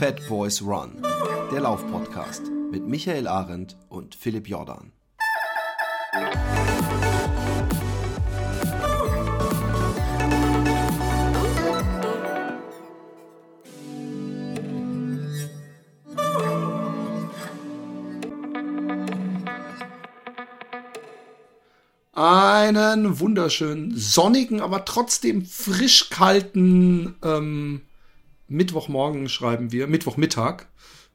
[0.00, 1.02] Fat Boys Run,
[1.52, 4.92] der Laufpodcast mit Michael Arendt und Philipp Jordan.
[22.14, 27.82] Einen wunderschönen, sonnigen, aber trotzdem frisch kalten ähm,
[28.50, 30.66] Mittwochmorgen schreiben wir, Mittwochmittag.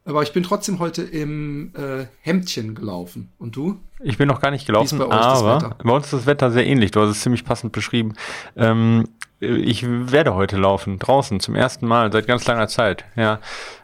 [0.05, 3.31] Aber ich bin trotzdem heute im äh, Hemdchen gelaufen.
[3.39, 3.80] Und du?
[4.03, 6.91] Ich bin noch gar nicht gelaufen, bei aber bei uns ist das Wetter sehr ähnlich.
[6.91, 8.13] Du hast es ziemlich passend beschrieben.
[8.55, 9.07] Ähm,
[9.40, 13.03] ich werde heute laufen, draußen, zum ersten Mal seit ganz langer Zeit.
[13.16, 13.40] Ja,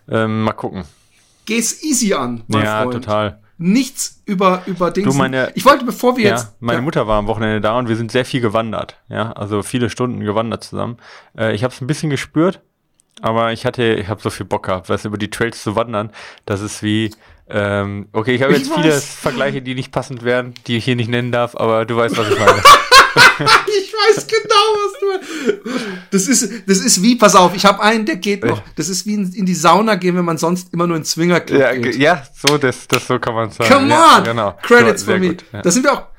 [0.08, 0.84] ähm, mal gucken.
[1.46, 2.94] Geh's easy an, mein ja, Freund.
[2.94, 3.40] Ja, total.
[3.58, 5.08] Nichts über, über Dinge.
[5.10, 6.56] Du meine, ich wollte, bevor wir ja, jetzt.
[6.62, 6.84] Meine ja.
[6.84, 8.98] Mutter war am Wochenende da und wir sind sehr viel gewandert.
[9.10, 10.98] Ja, also viele Stunden gewandert zusammen.
[11.38, 12.62] Äh, ich habe es ein bisschen gespürt,
[13.20, 16.12] aber ich hatte, ich habe so viel Bock gehabt, was über die Trails zu wandern.
[16.46, 17.12] Das ist wie,
[17.50, 21.10] ähm, okay, ich habe jetzt viele Vergleiche, die nicht passend wären, die ich hier nicht
[21.10, 22.58] nennen darf, aber du weißt, was ich meine.
[23.68, 25.72] ich weiß genau, was du
[26.12, 28.62] Das ist, das ist wie, pass auf, ich habe einen, der geht noch.
[28.76, 31.42] Das ist wie in, in, die Sauna gehen, wenn man sonst immer nur in Zwinger
[31.52, 31.98] ja, geht.
[31.98, 33.70] Ja, so, das, das so kann man sagen.
[33.70, 33.90] Come on!
[33.90, 34.58] Ja, genau.
[34.62, 35.30] Credits so, for me.
[35.30, 35.62] Gut, ja.
[35.62, 36.11] Da sind wir auch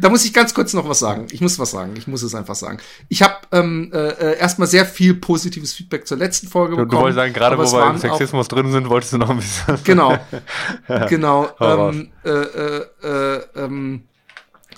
[0.00, 1.26] da muss ich ganz kurz noch was sagen.
[1.32, 1.94] Ich muss was sagen.
[1.96, 2.78] Ich muss es einfach sagen.
[3.08, 6.90] Ich habe ähm, äh, erstmal sehr viel positives Feedback zur letzten Folge du, bekommen.
[6.90, 9.36] Du wolltest sagen, gerade wo wir im Sexismus auch, drin sind, wolltest du noch ein
[9.36, 9.78] bisschen.
[9.84, 10.16] Genau.
[10.88, 11.48] ja, genau.
[11.60, 14.04] Ähm, äh, äh, äh, ähm,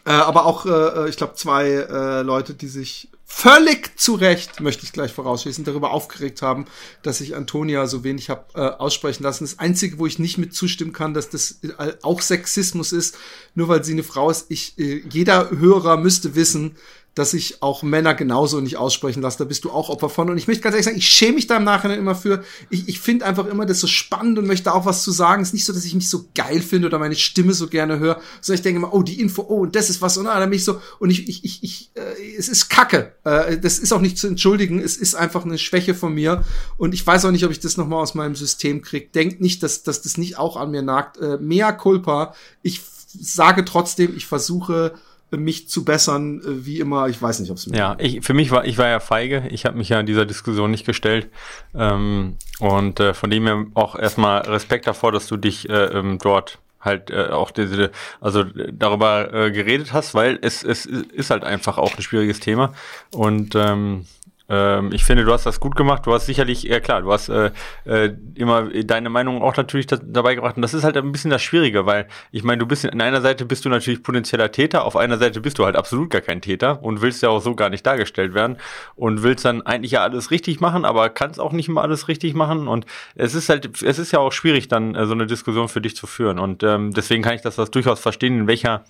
[0.06, 4.60] äh, aber auch, äh, äh, ich glaube, zwei äh, Leute, die sich völlig zu Recht,
[4.60, 6.66] möchte ich gleich vorausschließen, darüber aufgeregt haben,
[7.02, 9.44] dass ich Antonia so wenig habe äh, aussprechen lassen.
[9.44, 13.16] Das Einzige, wo ich nicht mit zustimmen kann, dass das äh, auch Sexismus ist,
[13.54, 14.46] nur weil sie eine Frau ist.
[14.50, 16.76] Ich, äh, jeder Hörer müsste wissen,
[17.20, 19.36] dass ich auch Männer genauso nicht aussprechen lasse.
[19.36, 20.30] Da bist du auch Opfer von.
[20.30, 22.42] Und ich möchte ganz ehrlich sagen, ich schäme mich da im Nachhinein immer für.
[22.70, 25.42] Ich, ich finde einfach immer das so spannend und möchte auch was zu sagen.
[25.42, 27.98] Es ist nicht so, dass ich mich so geil finde oder meine Stimme so gerne
[27.98, 30.16] höre, sondern ich denke immer, oh, die Info, oh, und das ist was.
[30.16, 33.12] Und dann bin ich so, und ich, ich, ich, ich äh, es ist Kacke.
[33.24, 34.80] Äh, das ist auch nicht zu entschuldigen.
[34.80, 36.42] Es ist einfach eine Schwäche von mir.
[36.78, 39.08] Und ich weiß auch nicht, ob ich das nochmal aus meinem System kriege.
[39.14, 41.18] Denkt nicht, dass, dass das nicht auch an mir nagt.
[41.18, 42.34] Äh, mea culpa.
[42.62, 42.80] Ich
[43.12, 44.94] sage trotzdem, ich versuche,
[45.30, 47.08] mich zu bessern, äh, wie immer.
[47.08, 47.76] Ich weiß nicht, ob es mir.
[47.76, 49.44] Ja, ich, für mich war ich war ja feige.
[49.50, 51.28] Ich habe mich ja in dieser Diskussion nicht gestellt
[51.74, 56.18] ähm, und äh, von dem her auch erstmal Respekt davor, dass du dich äh, ähm,
[56.18, 61.44] dort halt äh, auch diese, also darüber äh, geredet hast, weil es, es ist halt
[61.44, 62.72] einfach auch ein schwieriges Thema
[63.12, 64.06] und ähm,
[64.50, 66.04] ähm, ich finde, du hast das gut gemacht.
[66.06, 67.52] Du hast sicherlich, ja klar, du hast äh,
[67.84, 70.56] äh, immer deine Meinung auch natürlich da, dabei gebracht.
[70.56, 73.20] Und das ist halt ein bisschen das Schwierige, weil ich meine, du bist in einer
[73.20, 76.42] Seite bist du natürlich potenzieller Täter, auf einer Seite bist du halt absolut gar kein
[76.42, 78.56] Täter und willst ja auch so gar nicht dargestellt werden
[78.96, 82.34] und willst dann eigentlich ja alles richtig machen, aber kannst auch nicht immer alles richtig
[82.34, 82.66] machen.
[82.66, 85.80] Und es ist halt, es ist ja auch schwierig, dann äh, so eine Diskussion für
[85.80, 86.40] dich zu führen.
[86.40, 88.84] Und ähm, deswegen kann ich das, das durchaus verstehen, in welcher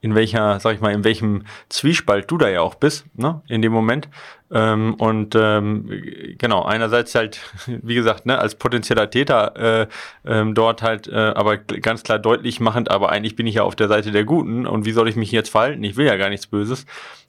[0.00, 3.62] in welcher, sag ich mal, in welchem Zwiespalt du da ja auch bist, ne, in
[3.62, 4.08] dem Moment.
[4.50, 5.90] Ähm, und ähm,
[6.38, 9.86] genau, einerseits halt, wie gesagt, ne, als potenzieller Täter äh,
[10.24, 13.76] ähm, dort halt, äh, aber ganz klar deutlich machend, aber eigentlich bin ich ja auf
[13.76, 15.82] der Seite der Guten und wie soll ich mich jetzt verhalten?
[15.84, 16.86] Ich will ja gar nichts Böses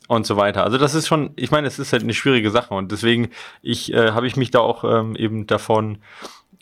[0.08, 0.64] und so weiter.
[0.64, 3.30] Also das ist schon, ich meine, es ist halt eine schwierige Sache und deswegen
[3.62, 6.00] ich äh, habe ich mich da auch ähm, eben davon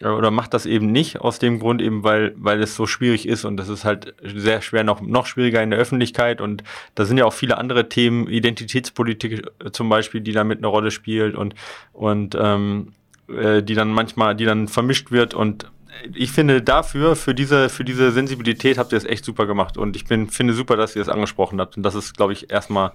[0.01, 3.45] oder macht das eben nicht aus dem Grund eben, weil, weil es so schwierig ist
[3.45, 6.39] und das ist halt sehr schwer, noch, noch schwieriger in der Öffentlichkeit.
[6.39, 6.63] Und
[6.93, 11.35] da sind ja auch viele andere Themen, Identitätspolitik zum Beispiel, die damit eine Rolle spielt
[11.35, 11.55] und,
[11.93, 12.93] und ähm,
[13.27, 15.33] äh, die dann manchmal, die dann vermischt wird.
[15.33, 15.71] Und
[16.13, 19.77] ich finde dafür, für diese, für diese Sensibilität habt ihr es echt super gemacht.
[19.77, 21.75] Und ich bin, finde super, dass ihr es angesprochen habt.
[21.75, 22.91] Und das ist, glaube ich, erstmal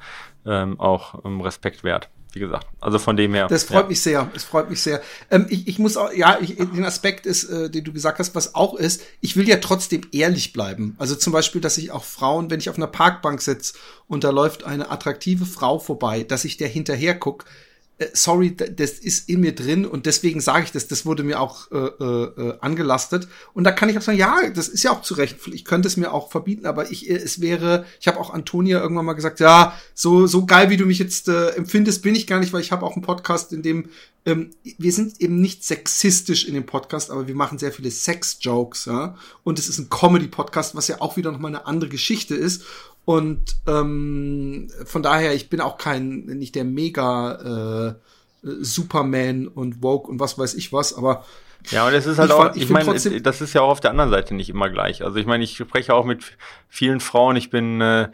[0.46, 2.66] ähm, auch ähm, Respekt wert wie gesagt.
[2.80, 3.46] Also von dem her.
[3.48, 3.88] Das freut ja.
[3.88, 4.30] mich sehr.
[4.34, 5.02] Es freut mich sehr.
[5.30, 8.34] Ähm, ich, ich muss auch, ja, ich, den Aspekt ist, äh, den du gesagt hast,
[8.34, 10.94] was auch ist, ich will ja trotzdem ehrlich bleiben.
[10.98, 13.74] Also zum Beispiel, dass ich auch Frauen, wenn ich auf einer Parkbank sitze
[14.08, 17.71] und da läuft eine attraktive Frau vorbei, dass ich der hinterher guck, äh,
[18.14, 21.70] sorry, das ist in mir drin und deswegen sage ich das, das wurde mir auch
[21.70, 23.28] äh, äh, angelastet.
[23.54, 25.88] Und da kann ich auch sagen, ja, das ist ja auch zu Recht, ich könnte
[25.88, 29.12] es mir auch verbieten, aber ich, äh, es wäre, ich habe auch Antonia irgendwann mal
[29.12, 32.52] gesagt, ja, so, so geil, wie du mich jetzt äh, empfindest, bin ich gar nicht,
[32.52, 33.88] weil ich habe auch einen Podcast, in dem
[34.24, 38.84] ähm, wir sind eben nicht sexistisch in dem Podcast, aber wir machen sehr viele Sex-Jokes,
[38.84, 39.16] ja.
[39.42, 42.62] Und es ist ein Comedy-Podcast, was ja auch wieder nochmal eine andere Geschichte ist.
[43.04, 47.94] Und ähm, von daher, ich bin auch kein, nicht der mega äh,
[48.42, 51.24] Superman und Woke und was weiß ich was, aber
[51.70, 53.80] ja, und es ist halt ich auch, ich, ich meine, das ist ja auch auf
[53.80, 55.04] der anderen Seite nicht immer gleich.
[55.04, 56.36] Also ich meine, ich spreche auch mit
[56.68, 58.08] vielen Frauen, ich bin äh,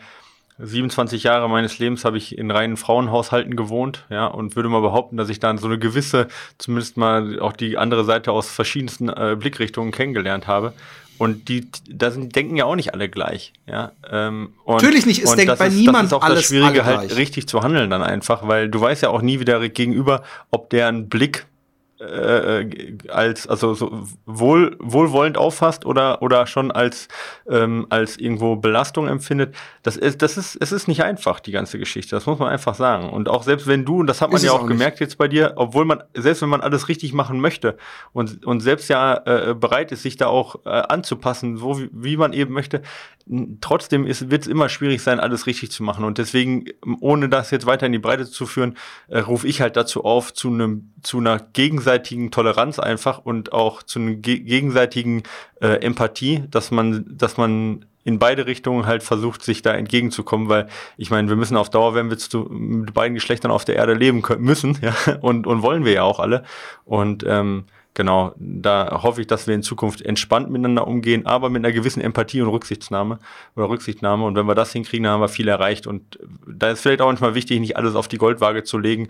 [0.58, 5.16] 27 Jahre meines Lebens habe ich in reinen Frauenhaushalten gewohnt, ja, und würde mal behaupten,
[5.16, 6.26] dass ich dann so eine gewisse,
[6.58, 10.72] zumindest mal auch die andere Seite aus verschiedensten äh, Blickrichtungen kennengelernt habe.
[11.18, 13.52] Und die, da sind, denken ja auch nicht alle gleich.
[13.66, 16.46] Ja, ähm, und, Natürlich nicht, es denkt bei ist, niemand Das ist auch alles, das
[16.46, 20.22] Schwierige, halt richtig zu handeln dann einfach, weil du weißt ja auch nie wieder gegenüber,
[20.50, 21.46] ob der einen Blick
[22.00, 27.08] äh, als also so wohl wohlwollend auffasst oder oder schon als
[27.48, 31.78] ähm, als irgendwo Belastung empfindet das ist das ist es ist nicht einfach die ganze
[31.78, 33.10] Geschichte das muss man einfach sagen.
[33.10, 35.18] Und auch selbst wenn du und das hat man ist ja auch, auch gemerkt jetzt
[35.18, 37.76] bei dir obwohl man selbst wenn man alles richtig machen möchte
[38.12, 42.16] und und selbst ja äh, bereit ist sich da auch äh, anzupassen so wie, wie
[42.16, 42.82] man eben möchte
[43.60, 46.04] trotzdem ist wird es immer schwierig sein alles richtig zu machen.
[46.04, 46.64] Und deswegen
[47.00, 48.76] ohne das jetzt weiter in die Breite zu führen
[49.08, 53.52] äh, rufe ich halt dazu auf zu einem zu einer gegenseitigen gegenseitigen Toleranz einfach und
[53.52, 55.22] auch zu einer ge gegenseitigen
[55.60, 60.68] äh, Empathie, dass man, dass man in beide Richtungen halt versucht, sich da entgegenzukommen, weil
[60.96, 63.94] ich meine, wir müssen auf Dauer, wenn wir zu, mit beiden Geschlechtern auf der Erde
[63.94, 66.44] leben können, müssen, ja, und, und wollen wir ja auch alle.
[66.84, 67.64] Und ähm,
[67.94, 72.00] genau, da hoffe ich, dass wir in Zukunft entspannt miteinander umgehen, aber mit einer gewissen
[72.00, 73.18] Empathie und Rücksichtnahme
[73.56, 74.24] oder Rücksichtnahme.
[74.24, 75.86] Und wenn wir das hinkriegen, dann haben wir viel erreicht.
[75.86, 79.08] Und da ist vielleicht auch manchmal wichtig, nicht alles auf die Goldwaage zu legen,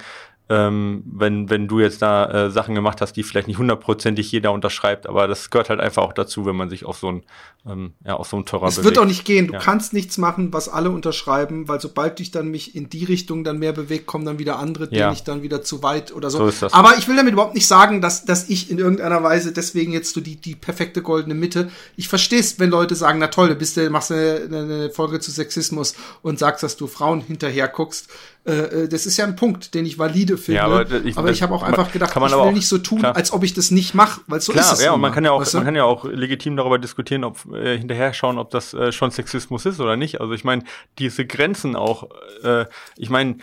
[0.50, 4.52] ähm, wenn, wenn du jetzt da äh, Sachen gemacht hast, die vielleicht nicht hundertprozentig jeder
[4.52, 7.22] unterschreibt, aber das gehört halt einfach auch dazu, wenn man sich auf so ein,
[7.68, 8.96] ähm, ja, auf so ein Terrain Es bewegt.
[8.96, 9.48] wird auch nicht gehen.
[9.48, 9.58] Du ja.
[9.58, 13.58] kannst nichts machen, was alle unterschreiben, weil sobald ich dann mich in die Richtung dann
[13.58, 15.12] mehr bewegt, kommen dann wieder andere, denen ja.
[15.12, 16.38] ich dann wieder zu weit oder so.
[16.38, 16.72] so ist das.
[16.72, 20.14] Aber ich will damit überhaupt nicht sagen, dass, dass ich in irgendeiner Weise deswegen jetzt
[20.14, 21.70] so die, die perfekte goldene Mitte.
[21.96, 25.30] Ich verstehe es, wenn Leute sagen, na toll, du bist, machst eine, eine Folge zu
[25.30, 28.08] Sexismus und sagst, dass du Frauen hinterher guckst.
[28.48, 30.56] Äh, äh, das ist ja ein Punkt, den ich valide finde.
[30.56, 33.00] Ja, aber ich, aber ich habe auch einfach gedacht, ich will auch, nicht so tun,
[33.00, 33.14] klar.
[33.14, 34.84] als ob ich das nicht mache, weil so klar, ist es.
[34.84, 35.58] Ja, und man kann ja auch, weißt du?
[35.58, 39.10] man kann ja auch legitim darüber diskutieren, ob äh, hinterher schauen, ob das äh, schon
[39.10, 40.22] Sexismus ist oder nicht.
[40.22, 40.64] Also ich meine,
[40.98, 42.08] diese Grenzen auch,
[42.42, 42.64] äh,
[42.96, 43.36] ich meine,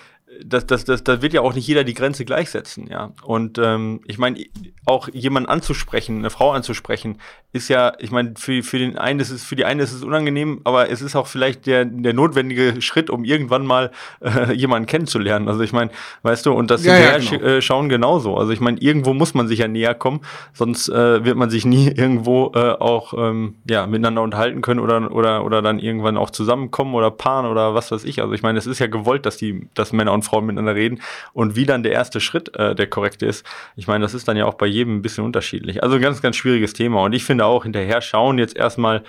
[0.43, 3.11] das, das, das, da wird ja auch nicht jeder die Grenze gleichsetzen, ja.
[3.23, 4.43] Und ähm, ich meine,
[4.85, 7.17] auch jemanden anzusprechen, eine Frau anzusprechen,
[7.53, 10.03] ist ja, ich meine, für, für den einen ist es, für die einen ist es
[10.03, 13.91] unangenehm, aber es ist auch vielleicht der, der notwendige Schritt, um irgendwann mal
[14.21, 15.47] äh, jemanden kennenzulernen.
[15.47, 15.91] Also ich meine,
[16.23, 17.43] weißt du, und das ja, ja, genau.
[17.43, 18.35] äh, schauen genauso.
[18.35, 20.19] Also ich meine, irgendwo muss man sich ja näher kommen,
[20.53, 25.11] sonst äh, wird man sich nie irgendwo äh, auch ähm, ja, miteinander unterhalten können oder,
[25.11, 28.21] oder, oder dann irgendwann auch zusammenkommen oder paaren oder was weiß ich.
[28.21, 31.01] Also ich meine, es ist ja gewollt, dass die, dass Männer und Frauen miteinander reden
[31.33, 33.45] und wie dann der erste Schritt äh, der korrekte ist.
[33.75, 35.83] Ich meine, das ist dann ja auch bei jedem ein bisschen unterschiedlich.
[35.83, 37.03] Also ein ganz, ganz schwieriges Thema.
[37.03, 39.03] Und ich finde auch hinterher schauen jetzt erstmal,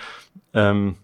[0.53, 0.95] ähm,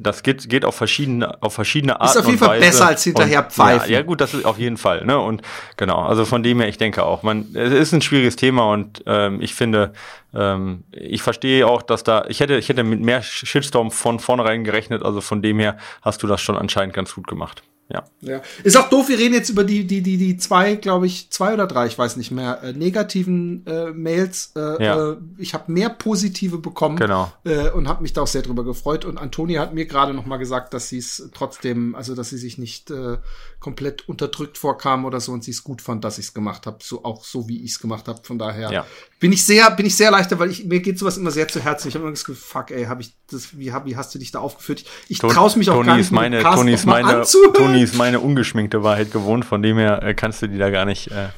[0.00, 2.18] das geht, geht auf verschiedene, auf verschiedene Arten.
[2.18, 3.90] Ist auf jeden Fall besser als hinterher und, pfeifen.
[3.90, 5.04] Ja, ja, gut, das ist auf jeden Fall.
[5.04, 5.18] Ne?
[5.18, 5.42] Und
[5.76, 9.02] genau, also von dem her, ich denke auch, man, es ist ein schwieriges Thema und
[9.06, 9.92] ähm, ich finde,
[10.32, 14.62] ähm, ich verstehe auch, dass da, ich hätte, ich hätte mit mehr Shitstorm von vornherein
[14.62, 17.64] gerechnet, also von dem her hast du das schon anscheinend ganz gut gemacht.
[17.90, 18.04] Ja.
[18.20, 18.42] ja.
[18.64, 21.54] Ist auch doof, wir reden jetzt über die, die, die, die zwei, glaube ich, zwei
[21.54, 24.52] oder drei, ich weiß nicht mehr, äh, negativen äh, Mails.
[24.56, 25.12] Äh, ja.
[25.12, 27.32] äh, ich habe mehr positive bekommen genau.
[27.44, 29.06] äh, und habe mich da auch sehr drüber gefreut.
[29.06, 32.36] Und Antonia hat mir gerade noch mal gesagt, dass sie es trotzdem, also dass sie
[32.36, 33.16] sich nicht äh,
[33.60, 36.78] komplett unterdrückt vorkam oder so und sie es gut fand, dass ich es gemacht habe,
[36.80, 38.20] so auch so wie ich es gemacht habe.
[38.22, 38.86] Von daher ja.
[39.18, 41.60] bin ich sehr, bin ich sehr leichter, weil ich, mir geht sowas immer sehr zu
[41.60, 41.88] Herzen.
[41.88, 44.18] Ich habe immer das Gefühl, fuck, ey, habe ich das, wie, hab, wie hast du
[44.20, 44.84] dich da aufgeführt?
[45.08, 47.82] Ich, ich traue mich auch Toni gar nicht, ist meine, Toni ist meine, Toni Toni
[47.82, 51.10] ist meine ungeschminkte Wahrheit gewohnt, von dem her äh, kannst du die da gar nicht.
[51.10, 51.30] Äh,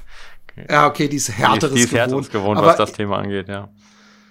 [0.68, 3.48] ja, okay, die ist härteres die ist, die ist gewohnt, gewohnt was das Thema angeht,
[3.48, 3.70] ja.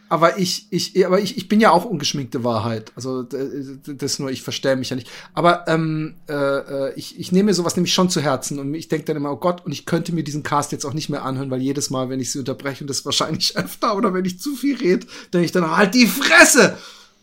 [0.10, 2.92] Aber ich, ich, aber ich, ich bin ja auch ungeschminkte Wahrheit.
[2.96, 5.10] Also das nur, ich verstehe mich ja nicht.
[5.34, 8.88] Aber ähm, äh, äh, ich, ich nehme mir sowas nämlich schon zu Herzen und ich
[8.88, 11.24] denke dann immer, oh Gott, und ich könnte mir diesen Cast jetzt auch nicht mehr
[11.24, 14.40] anhören, weil jedes Mal, wenn ich sie unterbreche, und das wahrscheinlich öfter oder wenn ich
[14.40, 16.78] zu viel rede, denke ich dann, halt die Fresse!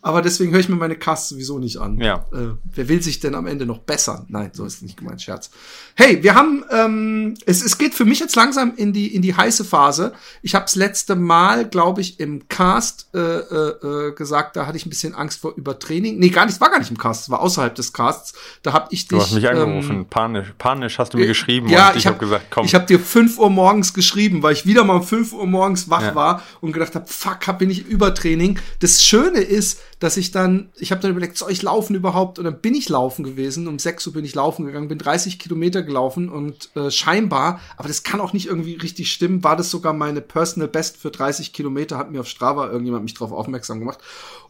[0.07, 1.99] Aber deswegen höre ich mir meine Casts sowieso nicht an.
[1.99, 2.27] Ja.
[2.33, 4.25] Äh, wer will sich denn am Ende noch bessern?
[4.29, 5.51] Nein, so ist nicht gemeint, Scherz.
[5.97, 9.35] Hey, wir haben, ähm, es, es geht für mich jetzt langsam in die, in die
[9.35, 10.13] heiße Phase.
[10.43, 14.77] Ich habe das letzte Mal, glaube ich, im Cast äh, äh, äh, gesagt, da hatte
[14.77, 16.21] ich ein bisschen Angst vor Übertraining.
[16.21, 18.33] Nee, gar nicht, war gar nicht im Cast, es war außerhalb des Casts.
[18.63, 19.19] Da habe ich dich.
[19.19, 21.69] Du hast mich angerufen, ähm, panisch, panisch hast du mir geschrieben.
[21.69, 22.65] Ja, ich habe hab gesagt, komm.
[22.65, 25.91] Ich habe dir fünf Uhr morgens geschrieben, weil ich wieder mal um fünf Uhr morgens
[25.91, 26.15] wach ja.
[26.15, 28.61] war und gedacht habe, fuck, hab bin ich Übertraining.
[28.79, 32.39] Das Schöne ist, dass ich dann, ich habe dann überlegt, soll ich laufen überhaupt?
[32.39, 33.67] Und dann bin ich laufen gewesen.
[33.67, 37.89] Um 6 Uhr bin ich laufen gegangen, bin 30 Kilometer gelaufen und äh, scheinbar, aber
[37.89, 41.53] das kann auch nicht irgendwie richtig stimmen, war das sogar meine Personal Best für 30
[41.53, 43.99] Kilometer, hat mir auf Strava irgendjemand mich darauf aufmerksam gemacht.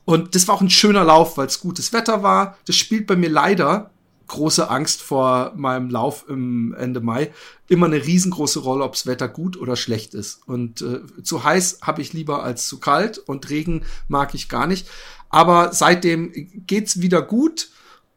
[0.05, 2.57] Und das war auch ein schöner Lauf, weil es gutes Wetter war.
[2.67, 3.91] Das spielt bei mir leider
[4.29, 7.33] große Angst vor meinem Lauf im Ende Mai
[7.69, 10.41] immer eine riesengroße Rolle, ob's Wetter gut oder schlecht ist.
[10.47, 14.67] Und äh, zu heiß habe ich lieber als zu kalt und Regen mag ich gar
[14.67, 14.89] nicht.
[15.29, 16.33] Aber seitdem
[16.67, 17.71] geht's wieder gut.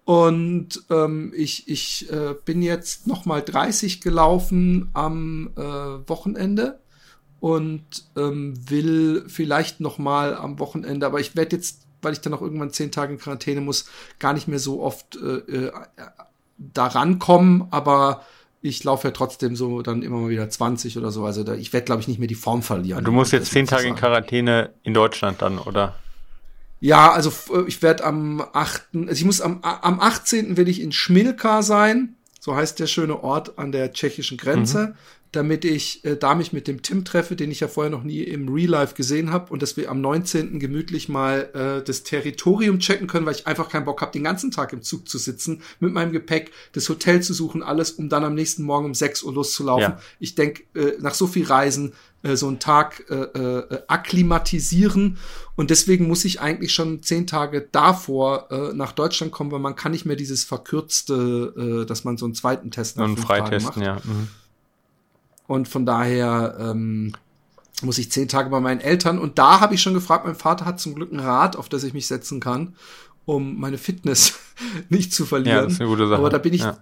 [0.06, 6.80] Und ähm, ich, ich äh, bin jetzt noch mal 30 gelaufen am äh, Wochenende
[7.40, 7.84] und
[8.18, 12.42] ähm, will vielleicht noch mal am Wochenende, aber ich werde jetzt, weil ich dann auch
[12.42, 13.86] irgendwann zehn Tage in Quarantäne muss,
[14.18, 15.72] gar nicht mehr so oft äh, äh,
[16.58, 18.26] da rankommen, aber
[18.62, 21.24] ich laufe ja trotzdem so dann immer mal wieder 20 oder so.
[21.24, 23.06] Also da, ich werde, glaube ich, nicht mehr die Form verlieren.
[23.06, 25.96] Du musst jetzt zehn Tage in Quarantäne in Deutschland dann, oder?
[26.80, 30.58] Ja, also äh, ich werde am 8., also ich muss am, am 18.
[30.58, 34.94] will ich in Schmilka sein, so heißt der schöne Ort an der tschechischen Grenze, mhm.
[35.32, 38.24] Damit ich äh, da mich mit dem Tim treffe, den ich ja vorher noch nie
[38.24, 40.60] im Real Life gesehen habe und dass wir am 19.
[40.60, 44.52] gemütlich mal äh, das Territorium checken können, weil ich einfach keinen Bock habe, den ganzen
[44.52, 48.24] Tag im Zug zu sitzen, mit meinem Gepäck, das Hotel zu suchen, alles, um dann
[48.24, 49.82] am nächsten Morgen um 6 Uhr loszulaufen.
[49.82, 50.00] Ja.
[50.20, 51.94] Ich denke, äh, nach so viel Reisen
[52.24, 55.18] äh, so einen Tag äh, äh, akklimatisieren.
[55.56, 59.76] Und deswegen muss ich eigentlich schon zehn Tage davor äh, nach Deutschland kommen, weil man
[59.76, 63.64] kann nicht mehr dieses verkürzte, äh, dass man so einen zweiten Test nach fünf Tagen
[63.64, 63.78] macht.
[63.78, 64.02] Ja.
[64.04, 64.28] Mhm.
[65.50, 67.12] Und von daher ähm,
[67.82, 69.20] muss ich zehn Tage bei meinen Eltern.
[69.20, 71.84] Und da habe ich schon gefragt, mein Vater hat zum Glück ein Rad, auf das
[71.84, 72.76] ich mich setzen kann,
[73.26, 74.36] um meine Fitness
[74.90, 75.58] nicht zu verlieren.
[75.58, 76.20] Ja, das ist eine gute Sache.
[76.20, 76.78] Aber da bin ich, ja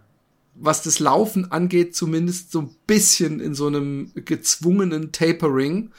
[0.59, 5.91] was das Laufen angeht, zumindest so ein bisschen in so einem gezwungenen Tapering.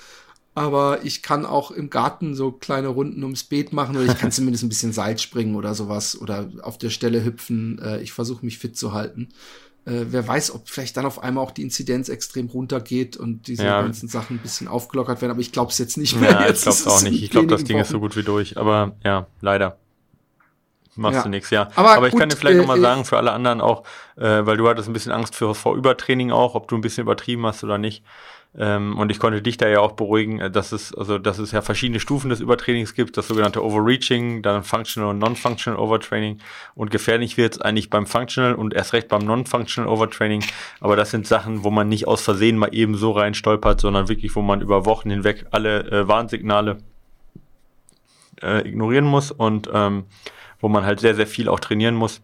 [0.54, 4.32] Aber ich kann auch im Garten so kleine Runden ums Beet machen oder ich kann
[4.32, 7.78] zumindest ein bisschen Seil springen oder sowas oder auf der Stelle hüpfen.
[7.78, 9.28] Äh, ich versuche mich fit zu halten.
[9.88, 13.64] Äh, wer weiß, ob vielleicht dann auf einmal auch die Inzidenz extrem runtergeht und diese
[13.64, 13.80] ja.
[13.80, 15.32] ganzen Sachen ein bisschen aufgelockert werden.
[15.32, 16.32] Aber ich glaube es jetzt nicht mehr.
[16.32, 17.22] Ja, jetzt ich glaube auch nicht.
[17.22, 18.58] Ich glaube, das Ding ist so gut wie durch.
[18.58, 19.78] Aber ja, leider
[20.98, 21.22] machst ja.
[21.22, 21.70] du nichts, ja.
[21.74, 23.84] Aber, Aber ich gut, kann dir vielleicht äh, nochmal sagen, für alle anderen auch,
[24.16, 27.02] äh, weil du hattest ein bisschen Angst für, vor Übertraining auch, ob du ein bisschen
[27.02, 28.04] übertrieben hast oder nicht.
[28.56, 31.52] Ähm, und ich konnte dich da ja auch beruhigen, äh, dass es, also, dass es
[31.52, 36.38] ja verschiedene Stufen des Übertrainings gibt, das sogenannte Overreaching, dann Functional und Non-Functional Overtraining.
[36.74, 40.44] Und gefährlich wird es eigentlich beim Functional und erst recht beim Non-Functional Overtraining.
[40.80, 44.08] Aber das sind Sachen, wo man nicht aus Versehen mal eben so rein stolpert, sondern
[44.08, 46.78] wirklich, wo man über Wochen hinweg alle äh, Warnsignale
[48.42, 50.04] äh, ignorieren muss und ähm,
[50.60, 52.22] wo man halt sehr, sehr viel auch trainieren muss.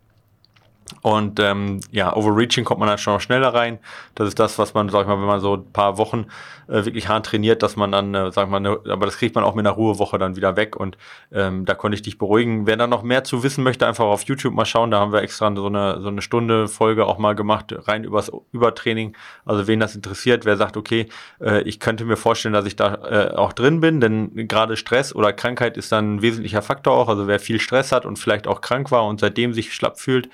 [1.02, 3.78] Und ähm, ja, Overreaching kommt man dann schon noch schneller rein.
[4.14, 6.26] Das ist das, was man, sag ich mal, wenn man so ein paar Wochen
[6.68, 9.34] äh, wirklich hart trainiert, dass man dann, äh, sag ich mal, ne, aber das kriegt
[9.34, 10.76] man auch mit einer Ruhewoche dann wieder weg.
[10.76, 10.96] Und
[11.32, 12.66] ähm, da konnte ich dich beruhigen.
[12.66, 14.90] Wer da noch mehr zu wissen möchte, einfach auf YouTube mal schauen.
[14.90, 18.32] Da haben wir extra so eine, so eine Stunde Folge auch mal gemacht, rein übers
[18.52, 19.16] Übertraining.
[19.44, 21.08] Also wen das interessiert, wer sagt, okay,
[21.40, 25.14] äh, ich könnte mir vorstellen, dass ich da äh, auch drin bin, denn gerade Stress
[25.14, 27.08] oder Krankheit ist dann ein wesentlicher Faktor auch.
[27.08, 30.28] Also wer viel Stress hat und vielleicht auch krank war und seitdem sich schlapp fühlt,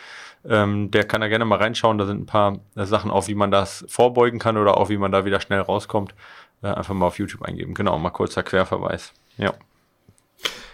[0.48, 1.98] ähm, der kann da gerne mal reinschauen.
[1.98, 4.98] Da sind ein paar äh, Sachen auch, wie man das vorbeugen kann oder auch wie
[4.98, 6.14] man da wieder schnell rauskommt.
[6.62, 7.74] Äh, einfach mal auf YouTube eingeben.
[7.74, 9.12] Genau, mal kurzer Querverweis.
[9.36, 9.54] Ja.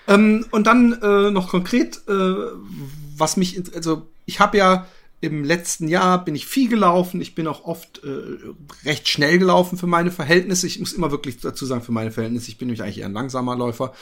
[0.09, 2.35] Ähm, und dann äh, noch konkret, äh,
[3.17, 4.87] was mich, also ich habe ja
[5.21, 7.21] im letzten Jahr bin ich viel gelaufen.
[7.21, 10.67] Ich bin auch oft äh, recht schnell gelaufen für meine Verhältnisse.
[10.67, 12.51] Ich muss immer wirklich dazu sagen, für meine Verhältnisse.
[12.51, 13.95] Ich bin nämlich eigentlich eher ein langsamer Läufer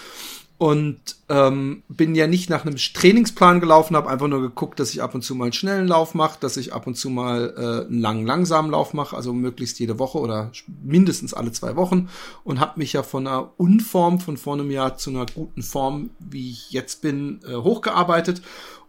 [0.56, 5.02] und ähm, bin ja nicht nach einem Trainingsplan gelaufen, habe einfach nur geguckt, dass ich
[5.02, 7.86] ab und zu mal einen schnellen Lauf mache, dass ich ab und zu mal äh,
[7.86, 12.08] einen langen, langsamen Lauf mache, also möglichst jede Woche oder mindestens alle zwei Wochen
[12.44, 16.10] und habe mich ja von einer Unform von vor einem Jahr zu einer guten Form,
[16.20, 18.40] wie ich jetzt bin, äh, hochgearbeitet.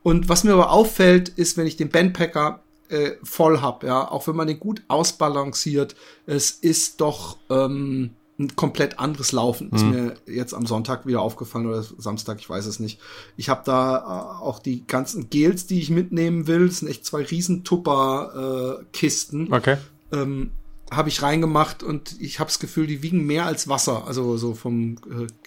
[0.03, 4.27] Und was mir aber auffällt, ist, wenn ich den Bandpacker äh, voll hab, ja, auch
[4.27, 5.95] wenn man den gut ausbalanciert,
[6.27, 9.71] es ist doch ähm, ein komplett anderes Laufen.
[9.71, 9.91] Ist mhm.
[9.91, 12.99] mir jetzt am Sonntag wieder aufgefallen oder Samstag, ich weiß es nicht.
[13.37, 16.67] Ich habe da äh, auch die ganzen Gels, die ich mitnehmen will.
[16.67, 19.51] Das sind echt zwei riesen Tupper-Kisten.
[19.51, 19.77] Äh, okay.
[20.11, 20.51] Ähm,
[20.91, 24.53] habe ich reingemacht und ich habe das Gefühl, die wiegen mehr als Wasser, also so
[24.53, 24.97] vom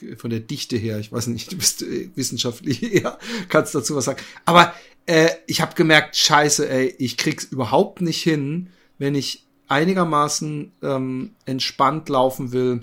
[0.02, 0.98] äh, von der Dichte her.
[0.98, 3.18] Ich weiß nicht, du bist äh, wissenschaftlich eher,
[3.48, 4.20] kannst dazu was sagen.
[4.44, 4.74] Aber
[5.06, 8.68] äh, ich habe gemerkt, scheiße, ey, ich krieg's überhaupt nicht hin,
[8.98, 12.80] wenn ich einigermaßen ähm, entspannt laufen will,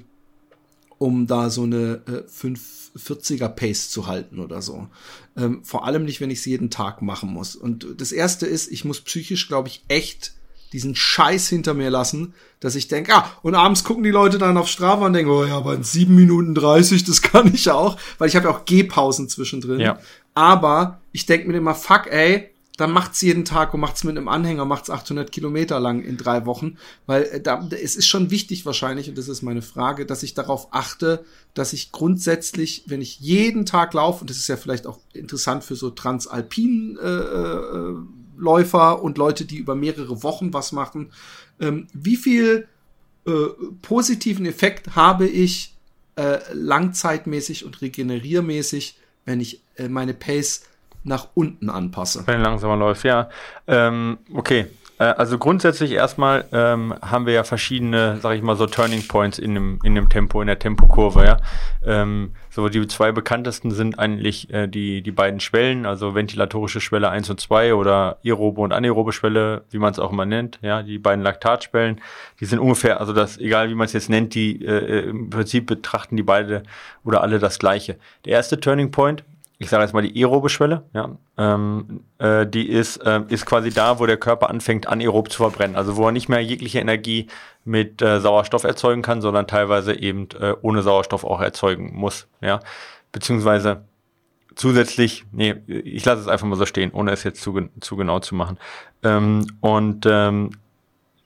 [0.97, 4.87] um da so eine äh, 540er Pace zu halten oder so.
[5.35, 7.55] Ähm, vor allem nicht, wenn ich es jeden Tag machen muss.
[7.55, 10.33] Und das erste ist, ich muss psychisch, glaube ich, echt
[10.73, 14.57] diesen Scheiß hinter mir lassen, dass ich denke, ah, und abends gucken die Leute dann
[14.57, 17.97] auf Strava und denken, oh ja, aber in 7 Minuten 30, das kann ich auch,
[18.17, 19.79] weil ich habe ja auch Gehpausen zwischendrin.
[19.79, 19.99] Ja.
[20.33, 24.27] Aber ich denke mir immer, fuck, ey, dann macht's jeden Tag und macht's mit einem
[24.27, 28.65] Anhänger, macht's 800 Kilometer lang in drei Wochen, weil äh, da, es ist schon wichtig
[28.65, 33.19] wahrscheinlich, und das ist meine Frage, dass ich darauf achte, dass ich grundsätzlich, wenn ich
[33.19, 37.95] jeden Tag laufe, und das ist ja vielleicht auch interessant für so Transalpin äh, äh,
[38.37, 41.11] Läufer und Leute, die über mehrere Wochen was machen,
[41.59, 42.67] ähm, wie viel
[43.25, 43.31] äh,
[43.81, 45.75] positiven Effekt habe ich
[46.15, 50.63] äh, langzeitmäßig und regeneriermäßig, wenn ich äh, meine Pace
[51.05, 52.23] nach unten anpasse.
[52.25, 53.29] Wenn langsamer läuft, ja.
[53.67, 58.65] Ähm, okay, äh, also grundsätzlich erstmal ähm, haben wir ja verschiedene, sag ich mal, so
[58.65, 61.37] Turning Points in dem, in dem Tempo, in der Tempokurve, ja.
[61.85, 67.09] Ähm, so die zwei bekanntesten sind eigentlich äh, die, die beiden Schwellen, also ventilatorische Schwelle
[67.09, 70.81] 1 und 2 oder aerobe und anaerobe Schwelle, wie man es auch immer nennt, ja,
[70.81, 71.99] die beiden Laktatschwellen,
[72.39, 75.67] die sind ungefähr, also das, egal wie man es jetzt nennt, die äh, im Prinzip
[75.67, 76.63] betrachten die beide
[77.03, 77.97] oder alle das gleiche.
[78.23, 79.23] Der erste Turning Point
[79.57, 83.69] ich sage jetzt mal die aerobe Schwelle, ja, ähm, äh, die ist, äh, ist quasi
[83.69, 85.75] da, wo der Körper anfängt, anaerob zu verbrennen.
[85.75, 87.27] Also wo er nicht mehr jegliche Energie
[87.63, 92.27] mit äh, Sauerstoff erzeugen kann, sondern teilweise eben äh, ohne Sauerstoff auch erzeugen muss.
[92.41, 92.59] Ja,
[93.11, 93.85] beziehungsweise
[94.55, 98.19] zusätzlich, nee, ich lasse es einfach mal so stehen, ohne es jetzt zu, zu genau
[98.19, 98.57] zu machen.
[99.03, 100.51] Ähm, und ähm,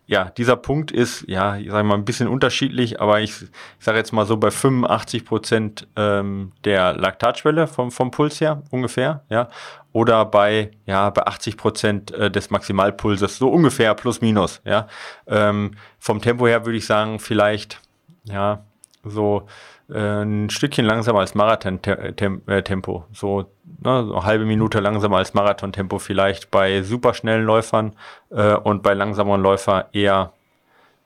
[0.09, 3.99] ja, dieser Punkt ist, ja, ich sage mal, ein bisschen unterschiedlich, aber ich, ich sage
[3.99, 9.49] jetzt mal so bei 85 Prozent ähm, der Laktatschwelle vom, vom Puls her ungefähr, ja,
[9.91, 14.87] oder bei, ja, bei 80 Prozent äh, des Maximalpulses, so ungefähr plus minus, ja.
[15.27, 17.79] Ähm, vom Tempo her würde ich sagen, vielleicht,
[18.23, 18.65] ja,
[19.03, 19.47] so
[19.89, 23.05] äh, ein Stückchen langsamer als Marathon-Tempo.
[23.13, 23.51] So,
[23.83, 27.93] ne, so eine halbe Minute langsamer als Marathon-Tempo vielleicht bei superschnellen Läufern
[28.29, 30.33] äh, und bei langsameren Läufern eher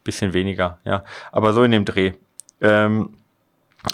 [0.04, 1.04] bisschen weniger, ja.
[1.32, 2.14] Aber so in dem Dreh.
[2.62, 3.16] Ähm,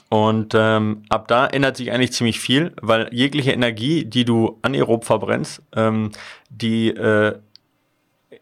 [0.09, 5.05] und ähm, ab da ändert sich eigentlich ziemlich viel, weil jegliche Energie, die du anaerob
[5.05, 6.11] verbrennst, ähm,
[6.49, 7.39] die äh,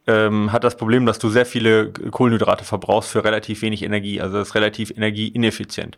[0.08, 4.22] ähm, hat das Problem, dass du sehr viele Kohlenhydrate verbrauchst für relativ wenig Energie.
[4.22, 5.98] Also das ist relativ energieineffizient.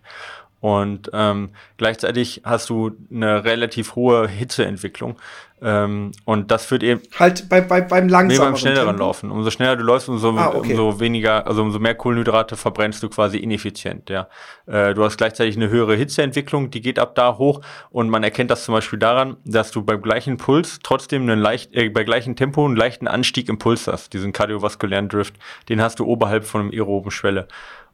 [0.61, 5.17] Und ähm, gleichzeitig hast du eine relativ hohe Hitzeentwicklung.
[5.61, 7.01] Ähm, und das führt eben.
[7.17, 8.27] Halt bei, bei, beim langsameren.
[8.27, 8.99] Nee, beim schnelleren Tempo?
[8.99, 9.31] Laufen.
[9.31, 10.71] Umso schneller du läufst, umso, ah, okay.
[10.71, 14.29] umso weniger, also umso mehr Kohlenhydrate verbrennst du quasi ineffizient, ja.
[14.67, 17.61] Äh, du hast gleichzeitig eine höhere Hitzeentwicklung, die geht ab da hoch.
[17.89, 21.73] Und man erkennt das zum Beispiel daran, dass du beim gleichen Puls trotzdem einen leicht,
[21.73, 24.13] äh, bei gleichem Tempo einen leichten Anstieg im Puls hast.
[24.13, 25.35] Diesen kardiovaskulären Drift.
[25.67, 27.47] Den hast du oberhalb von einem aeroben Schwelle.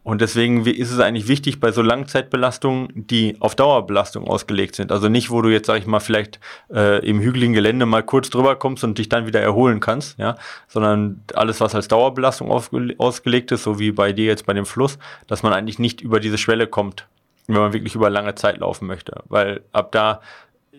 [0.06, 4.92] Und deswegen ist es eigentlich wichtig bei so Langzeitbelastungen, die auf Dauerbelastung ausgelegt sind.
[4.92, 6.40] Also nicht, wo du jetzt, sag ich mal, vielleicht
[6.72, 10.36] äh, im hügeligen Gelände mal kurz drüber kommst und dich dann wieder erholen kannst, ja,
[10.68, 15.00] sondern alles, was als Dauerbelastung ausgelegt ist, so wie bei dir jetzt bei dem Fluss,
[15.26, 17.08] dass man eigentlich nicht über diese Schwelle kommt,
[17.48, 19.24] wenn man wirklich über lange Zeit laufen möchte.
[19.28, 20.22] Weil ab da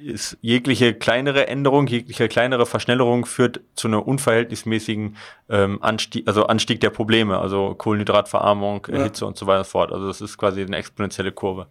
[0.02, 5.16] ist jegliche kleinere Änderung, jegliche kleinere Verschnellerung führt zu einer unverhältnismäßigen
[5.48, 9.02] ähm, Anstieg, also Anstieg der Probleme, also Kohlenhydratverarmung, ja.
[9.02, 9.92] Hitze und so weiter und so fort.
[9.92, 11.66] Also das ist quasi eine exponentielle Kurve.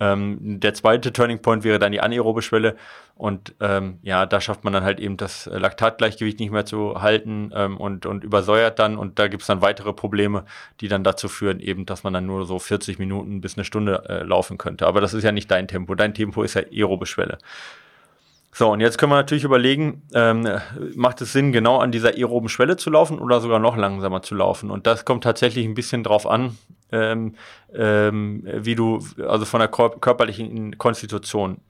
[0.00, 2.76] Ähm, der zweite Turning Point wäre dann die anaerobe Schwelle.
[3.14, 7.52] Und ähm, ja, da schafft man dann halt eben das Laktatgleichgewicht nicht mehr zu halten
[7.54, 8.96] ähm, und, und übersäuert dann.
[8.96, 10.46] Und da gibt es dann weitere Probleme,
[10.80, 14.04] die dann dazu führen, eben, dass man dann nur so 40 Minuten bis eine Stunde
[14.08, 14.86] äh, laufen könnte.
[14.86, 15.94] Aber das ist ja nicht dein Tempo.
[15.94, 17.36] Dein Tempo ist ja aerobe Schwelle.
[18.52, 20.46] So, und jetzt können wir natürlich überlegen, ähm,
[20.96, 24.34] macht es Sinn, genau an dieser aeroben Schwelle zu laufen oder sogar noch langsamer zu
[24.34, 24.70] laufen?
[24.70, 26.58] Und das kommt tatsächlich ein bisschen drauf an,
[26.90, 27.36] ähm,
[27.72, 31.60] ähm, wie du, also von der körperlichen Konstitution.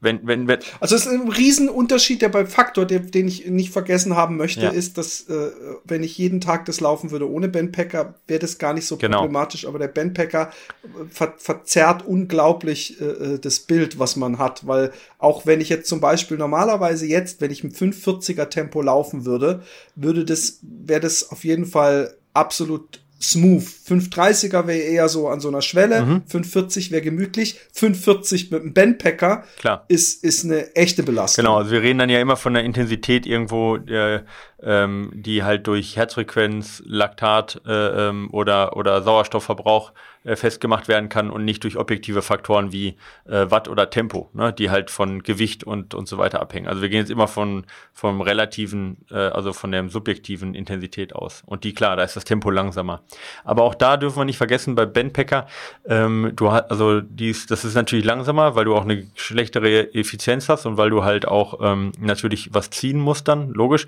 [0.00, 3.70] Wenn, wenn, wenn also es ist ein Riesenunterschied, der beim Faktor, der, den ich nicht
[3.70, 4.70] vergessen haben möchte, ja.
[4.70, 5.50] ist, dass äh,
[5.84, 9.18] wenn ich jeden Tag das laufen würde ohne Bandpacker, wäre das gar nicht so genau.
[9.18, 10.50] problematisch, aber der Bandpacker
[10.82, 15.68] äh, ver verzerrt unglaublich äh, äh, das Bild, was man hat, weil auch wenn ich
[15.68, 19.62] jetzt zum Beispiel normalerweise jetzt, wenn ich im 540er Tempo laufen würde,
[19.96, 23.62] würde das, wäre das auf jeden Fall absolut smooth.
[23.62, 26.22] 530er wäre eher so an so einer Schwelle, mhm.
[26.26, 29.84] 540 wäre gemütlich, 540 mit einem Bandpacker Klar.
[29.88, 31.44] ist ist eine echte Belastung.
[31.44, 34.20] Genau, also wir reden dann ja immer von der Intensität irgendwo, äh,
[34.62, 39.92] ähm, die halt durch Herzfrequenz, Laktat äh, ähm, oder oder Sauerstoffverbrauch
[40.24, 44.70] festgemacht werden kann und nicht durch objektive Faktoren wie äh, Watt oder Tempo, ne, die
[44.70, 46.68] halt von Gewicht und, und so weiter abhängen.
[46.68, 51.42] Also wir gehen jetzt immer von vom relativen, äh, also von der subjektiven Intensität aus.
[51.46, 53.02] Und die, klar, da ist das Tempo langsamer.
[53.44, 55.46] Aber auch da dürfen wir nicht vergessen, bei Bandpacker,
[55.86, 60.48] ähm, du hast, also dies, das ist natürlich langsamer, weil du auch eine schlechtere Effizienz
[60.50, 63.86] hast und weil du halt auch ähm, natürlich was ziehen musst dann, logisch.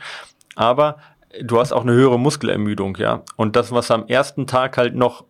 [0.55, 0.97] Aber
[1.41, 3.23] du hast auch eine höhere Muskelermüdung, ja.
[3.37, 5.25] Und das, was am ersten Tag halt noch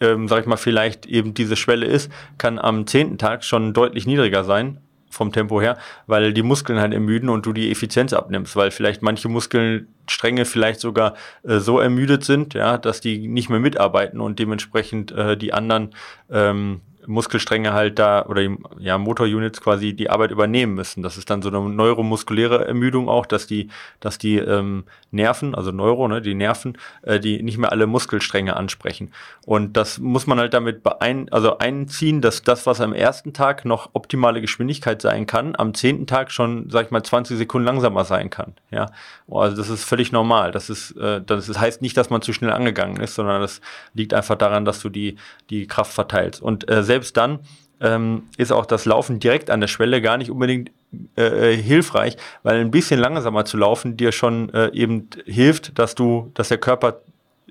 [0.00, 4.06] ähm, sag ich mal, vielleicht eben diese Schwelle ist, kann am zehnten Tag schon deutlich
[4.06, 4.80] niedriger sein
[5.10, 9.02] vom Tempo her, weil die Muskeln halt ermüden und du die Effizienz abnimmst, weil vielleicht
[9.02, 14.38] manche Muskelstränge vielleicht sogar äh, so ermüdet sind, ja, dass die nicht mehr mitarbeiten und
[14.38, 15.90] dementsprechend äh, die anderen
[16.30, 21.02] ähm, Muskelstränge halt da oder die ja, Motorunits quasi die Arbeit übernehmen müssen.
[21.02, 23.68] Das ist dann so eine neuromuskuläre Ermüdung auch, dass die,
[24.00, 28.54] dass die ähm, Nerven, also Neuro, ne, die Nerven, äh, die nicht mehr alle Muskelstränge
[28.56, 29.10] ansprechen.
[29.46, 33.64] Und das muss man halt damit beein also einziehen, dass das, was am ersten Tag
[33.64, 38.04] noch optimale Geschwindigkeit sein kann, am zehnten Tag schon, sag ich mal, 20 Sekunden langsamer
[38.04, 38.52] sein kann.
[38.70, 38.90] Ja,
[39.30, 40.52] also das ist völlig normal.
[40.52, 43.62] Das ist, äh, das heißt nicht, dass man zu schnell angegangen ist, sondern das
[43.94, 45.16] liegt einfach daran, dass du die,
[45.48, 46.42] die Kraft verteilst.
[46.42, 47.40] Und äh, selbst dann
[47.80, 50.70] ähm, ist auch das Laufen direkt an der Schwelle gar nicht unbedingt
[51.16, 55.94] äh, äh, hilfreich, weil ein bisschen langsamer zu laufen dir schon äh, eben hilft, dass
[55.94, 57.00] du, dass der Körper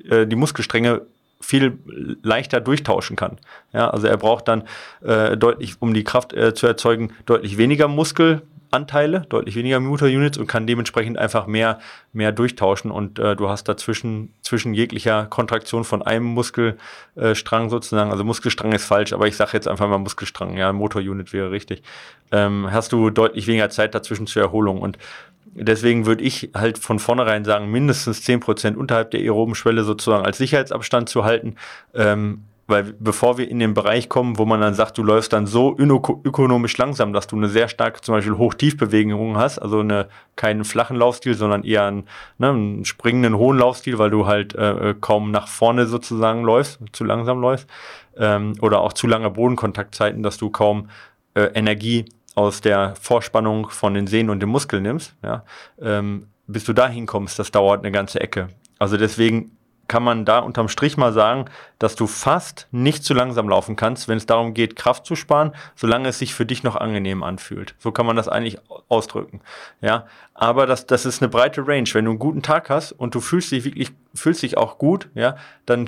[0.09, 1.01] äh, die Muskelstränge
[1.39, 1.77] viel
[2.23, 3.37] leichter durchtauschen kann.
[3.71, 4.63] Ja, also er braucht dann
[5.01, 10.37] äh, deutlich, um die Kraft äh, zu erzeugen, deutlich weniger Muskel, Anteile, deutlich weniger Motor-Units
[10.37, 11.79] und kann dementsprechend einfach mehr,
[12.13, 12.91] mehr durchtauschen.
[12.91, 18.85] Und äh, du hast dazwischen zwischen jeglicher Kontraktion von einem Muskelstrang sozusagen, also Muskelstrang ist
[18.85, 21.83] falsch, aber ich sage jetzt einfach mal Muskelstrang, ja, Motor-Unit wäre richtig,
[22.31, 24.81] ähm, hast du deutlich weniger Zeit dazwischen zur Erholung.
[24.81, 24.97] Und
[25.45, 30.25] deswegen würde ich halt von vornherein sagen, mindestens zehn Prozent unterhalb der aeroben Schwelle sozusagen
[30.25, 31.55] als Sicherheitsabstand zu halten,
[31.93, 35.47] ähm, weil bevor wir in den Bereich kommen, wo man dann sagt, du läufst dann
[35.47, 40.65] so ökonomisch langsam, dass du eine sehr starke zum Beispiel Hoch-Tief-Bewegung hast, also eine, keinen
[40.65, 42.03] flachen Laufstil, sondern eher einen,
[42.37, 47.05] ne, einen springenden hohen Laufstil, weil du halt äh, kaum nach vorne sozusagen läufst, zu
[47.05, 47.67] langsam läufst,
[48.17, 50.89] ähm, oder auch zu lange Bodenkontaktzeiten, dass du kaum
[51.35, 55.43] äh, Energie aus der Vorspannung von den Sehnen und den Muskeln nimmst, ja,
[55.81, 58.49] ähm, bis du dahin kommst, das dauert eine ganze Ecke.
[58.79, 59.56] Also deswegen
[59.87, 61.45] kann man da unterm Strich mal sagen,
[61.79, 65.53] dass du fast nicht zu langsam laufen kannst, wenn es darum geht, Kraft zu sparen,
[65.75, 67.75] solange es sich für dich noch angenehm anfühlt.
[67.79, 68.57] So kann man das eigentlich
[68.89, 69.41] ausdrücken.
[69.81, 71.89] Ja, aber das, das ist eine breite Range.
[71.93, 75.09] Wenn du einen guten Tag hast und du fühlst dich wirklich, fühlst dich auch gut,
[75.15, 75.87] ja, dann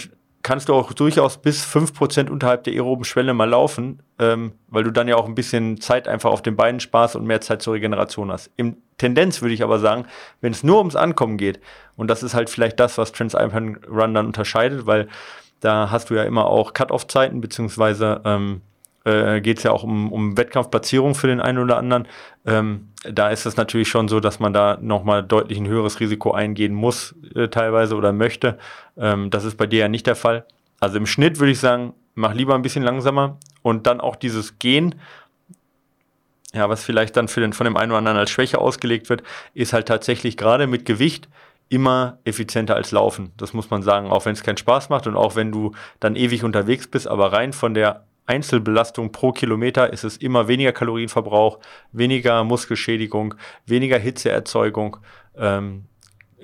[0.49, 4.83] kannst du auch durchaus bis fünf Prozent unterhalb der aeroben Schwelle mal laufen, ähm, weil
[4.83, 7.61] du dann ja auch ein bisschen Zeit einfach auf den Beinen sparst und mehr Zeit
[7.61, 8.49] zur Regeneration hast.
[8.55, 10.07] Im Tendenz würde ich aber sagen,
[10.41, 11.59] wenn es nur ums Ankommen geht,
[11.97, 15.07] und das ist halt vielleicht das, was Transalpine Run dann unterscheidet, weil
[15.59, 18.61] da hast du ja immer auch Cut-Off-Zeiten, beziehungsweise ähm,
[19.09, 22.07] äh, geht es ja auch um, um Wettkampfplatzierung für den einen oder anderen.
[22.45, 26.31] Ähm, da ist es natürlich schon so, dass man da nochmal deutlich ein höheres Risiko
[26.31, 28.57] eingehen muss, äh, teilweise oder möchte.
[28.97, 30.45] Ähm, das ist bei dir ja nicht der Fall.
[30.79, 34.59] Also im Schnitt würde ich sagen, mach lieber ein bisschen langsamer und dann auch dieses
[34.59, 34.95] Gehen,
[36.53, 39.23] ja, was vielleicht dann für den, von dem einen oder anderen als Schwäche ausgelegt wird,
[39.53, 41.29] ist halt tatsächlich gerade mit Gewicht
[41.69, 43.31] immer effizienter als Laufen.
[43.37, 46.15] Das muss man sagen, auch wenn es keinen Spaß macht und auch wenn du dann
[46.15, 51.59] ewig unterwegs bist, aber rein von der Einzelbelastung pro Kilometer ist es immer weniger Kalorienverbrauch,
[51.91, 53.33] weniger Muskelschädigung,
[53.65, 54.97] weniger Hitzeerzeugung.
[55.35, 55.85] Ähm,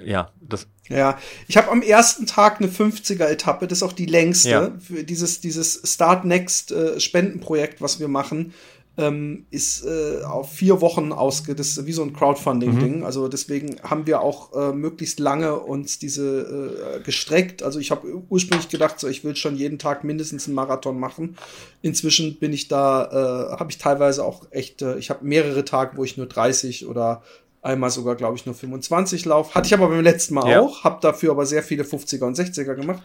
[0.03, 0.67] ja, das.
[0.89, 1.17] Ja,
[1.47, 4.71] ich habe am ersten Tag eine 50er-Etappe, das ist auch die längste, ja.
[4.79, 8.53] für dieses, dieses Start Next äh, Spendenprojekt, was wir machen
[8.97, 12.99] ähm, ist äh, auf vier Wochen ausge, das ist wie so ein Crowdfunding-Ding.
[12.99, 13.05] Mhm.
[13.05, 17.61] Also deswegen haben wir auch äh, möglichst lange uns diese äh, gestreckt.
[17.61, 21.37] Also ich habe ursprünglich gedacht, so ich will schon jeden Tag mindestens einen Marathon machen.
[21.81, 25.97] Inzwischen bin ich da, äh, habe ich teilweise auch echt, äh, ich habe mehrere Tage,
[25.97, 27.21] wo ich nur 30 oder
[27.61, 29.55] einmal sogar, glaube ich, nur 25 lauf.
[29.55, 30.61] Hatte ich aber beim letzten Mal ja.
[30.61, 33.01] auch, habe dafür aber sehr viele 50er und 60er gemacht.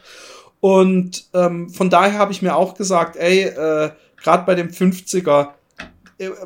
[0.60, 3.90] Und ähm, von daher habe ich mir auch gesagt, ey, äh,
[4.22, 5.46] gerade bei dem 50er, äh,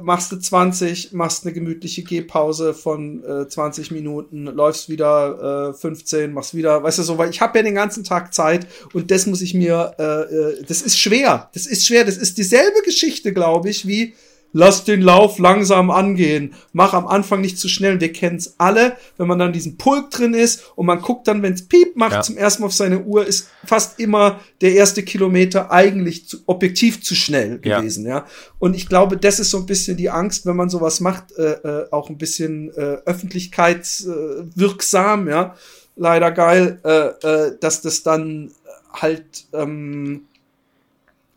[0.02, 6.32] machst du 20, machst eine gemütliche Gehpause von äh, 20 Minuten, läufst wieder äh, 15,
[6.32, 9.26] machst wieder, weißt du so, weil ich habe ja den ganzen Tag Zeit und das
[9.26, 13.32] muss ich mir, äh, äh, das ist schwer, das ist schwer, das ist dieselbe Geschichte,
[13.32, 14.14] glaube ich, wie
[14.54, 18.00] lass den Lauf langsam angehen, mach am Anfang nicht zu schnell.
[18.00, 21.42] Wir kennen es alle, wenn man dann diesen Pulk drin ist und man guckt dann,
[21.42, 22.22] wenn es Piep macht, ja.
[22.22, 27.02] zum ersten Mal auf seine Uhr, ist fast immer der erste Kilometer eigentlich zu, objektiv
[27.02, 28.18] zu schnell gewesen, ja.
[28.18, 28.26] ja.
[28.60, 31.52] Und ich glaube, das ist so ein bisschen die Angst, wenn man sowas macht, äh,
[31.52, 35.56] äh, auch ein bisschen äh, öffentlichkeitswirksam, ja.
[35.96, 38.50] Leider geil, äh, äh, dass das dann
[38.92, 40.22] halt ähm,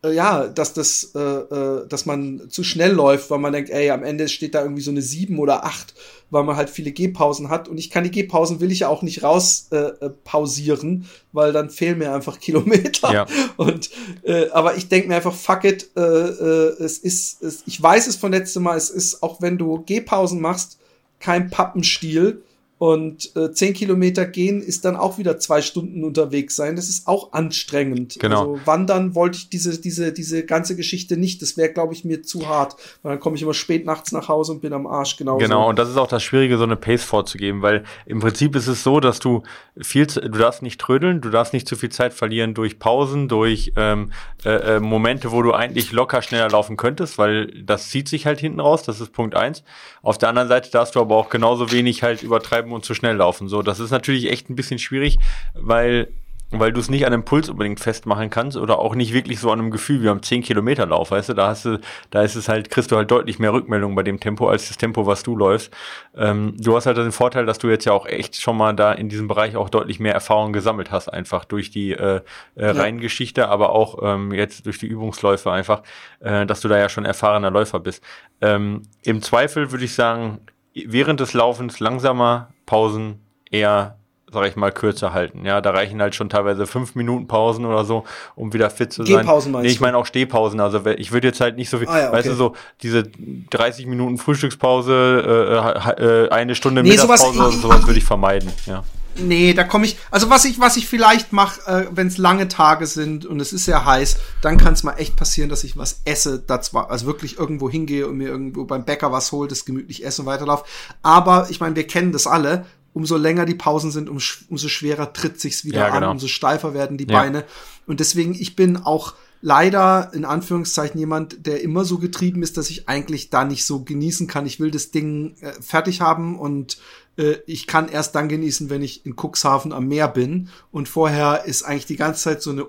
[0.07, 3.89] äh, ja, dass das, äh, äh, dass man zu schnell läuft, weil man denkt, ey,
[3.91, 5.93] am Ende steht da irgendwie so eine sieben oder acht,
[6.29, 7.67] weil man halt viele Gehpausen hat.
[7.67, 11.53] Und ich kann die Gehpausen will ich ja auch nicht raus äh, äh pausieren, weil
[11.53, 13.13] dann fehlen mir einfach Kilometer.
[13.13, 13.25] Ja.
[13.57, 13.89] Und
[14.23, 18.07] äh, aber ich denke mir einfach, fuck it, äh, äh, es ist, es, ich weiß
[18.07, 20.79] es von letztem Mal, es ist, auch wenn du Gehpausen machst,
[21.19, 22.43] kein Pappenstiel
[22.79, 26.75] Und äh, zehn Kilometer gehen ist dann auch wieder zwei Stunden unterwegs sein.
[26.75, 28.17] Das ist auch anstrengend.
[28.19, 28.53] Genau.
[28.53, 31.41] Also wandern wollte ich diese, diese, diese ganze Geschichte nicht.
[31.41, 32.75] Das wäre, glaube ich, mir zu hart.
[33.01, 35.17] Weil dann komme ich immer spät nachts nach Hause und bin am Arsch.
[35.17, 35.37] Genau.
[35.37, 38.67] Genau, und das ist auch das Schwierige, so eine Pace vorzugeben, weil im Prinzip ist
[38.67, 39.41] es so, dass du
[39.75, 43.73] viel, du darfst nicht trödeln, du darfst nicht zu viel Zeit verlieren durch Pausen, durch
[43.75, 44.11] ähm,
[44.45, 48.39] äh, äh, Momente, wo du eigentlich locker schneller laufen könntest, weil das zieht sich halt
[48.39, 48.83] hinten raus.
[48.83, 49.63] Das ist Punkt eins.
[50.03, 53.15] Auf der anderen Seite darfst du aber auch genauso wenig halt übertreiben und zu schnell
[53.15, 53.47] laufen.
[53.47, 55.19] So, das ist natürlich echt ein bisschen schwierig,
[55.53, 56.07] weil
[56.51, 59.51] weil du es nicht an einem Puls unbedingt festmachen kannst oder auch nicht wirklich so
[59.51, 62.35] an einem Gefühl wie am 10 Kilometer Lauf, weißt du, da hast du, da ist
[62.35, 65.23] es halt, kriegst du halt deutlich mehr Rückmeldung bei dem Tempo als das Tempo, was
[65.23, 65.73] du läufst.
[66.15, 68.93] Ähm, du hast halt den Vorteil, dass du jetzt ja auch echt schon mal da
[68.93, 72.21] in diesem Bereich auch deutlich mehr Erfahrung gesammelt hast, einfach durch die äh,
[72.55, 72.71] äh, ja.
[72.71, 75.83] Reingeschichte, aber auch ähm, jetzt durch die Übungsläufe einfach,
[76.21, 78.01] äh, dass du da ja schon erfahrener Läufer bist.
[78.39, 80.39] Ähm, Im Zweifel würde ich sagen,
[80.87, 83.97] während des Laufens langsamer Pausen eher
[84.31, 85.45] sag ich mal, kürzer halten.
[85.45, 88.03] Ja, da reichen halt schon teilweise fünf Minuten Pausen oder so,
[88.35, 89.19] um wieder fit zu sein.
[89.19, 90.59] Gehpausen meinst nee, ich meine auch Stehpausen.
[90.59, 92.17] Also ich würde jetzt halt nicht so viel, ah, ja, okay.
[92.17, 93.03] weißt du, so diese
[93.49, 98.51] 30 Minuten Frühstückspause, äh, äh, eine Stunde nee, Mittagspause sowas, sowas würde ich vermeiden.
[98.65, 98.83] Ja.
[99.19, 99.97] Nee, da komme ich.
[100.11, 103.53] Also was ich, was ich vielleicht mache, äh, wenn es lange Tage sind und es
[103.53, 106.91] ist sehr heiß, dann kann es mal echt passieren, dass ich was esse, das war,
[106.91, 110.27] also wirklich irgendwo hingehe und mir irgendwo beim Bäcker was hole, das gemütlich esse und
[110.27, 110.65] weiterlaufe.
[111.01, 112.65] Aber ich meine, wir kennen das alle
[112.97, 114.17] umso länger die Pausen sind, um,
[114.49, 116.07] umso schwerer tritt sich's wieder ja, genau.
[116.07, 117.19] an, umso steifer werden die ja.
[117.19, 117.43] Beine.
[117.85, 122.71] Und deswegen, ich bin auch leider in Anführungszeichen jemand, der immer so getrieben ist, dass
[122.71, 124.47] ich eigentlich da nicht so genießen kann.
[124.47, 126.79] Ich will das Ding äh, fertig haben und
[127.17, 130.49] äh, ich kann erst dann genießen, wenn ich in Cuxhaven am Meer bin.
[130.71, 132.65] Und vorher ist eigentlich die ganze Zeit so eine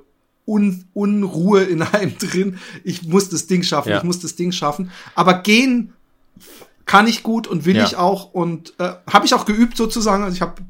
[0.47, 2.59] Un Unruhe in einem drin.
[2.85, 3.99] Ich muss das Ding schaffen, ja.
[3.99, 4.91] ich muss das Ding schaffen.
[5.15, 5.93] Aber gehen
[6.87, 7.85] kann ich gut und will ja.
[7.85, 10.25] ich auch und äh, habe ich auch geübt sozusagen.
[10.25, 10.63] Also ich habe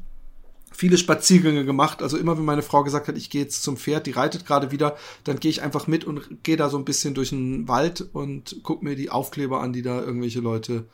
[0.79, 2.01] viele Spaziergänge gemacht.
[2.01, 4.71] Also immer, wenn meine Frau gesagt hat, ich gehe jetzt zum Pferd, die reitet gerade
[4.71, 8.07] wieder, dann gehe ich einfach mit und gehe da so ein bisschen durch den Wald
[8.13, 10.85] und guck mir die Aufkleber an, die da irgendwelche Leute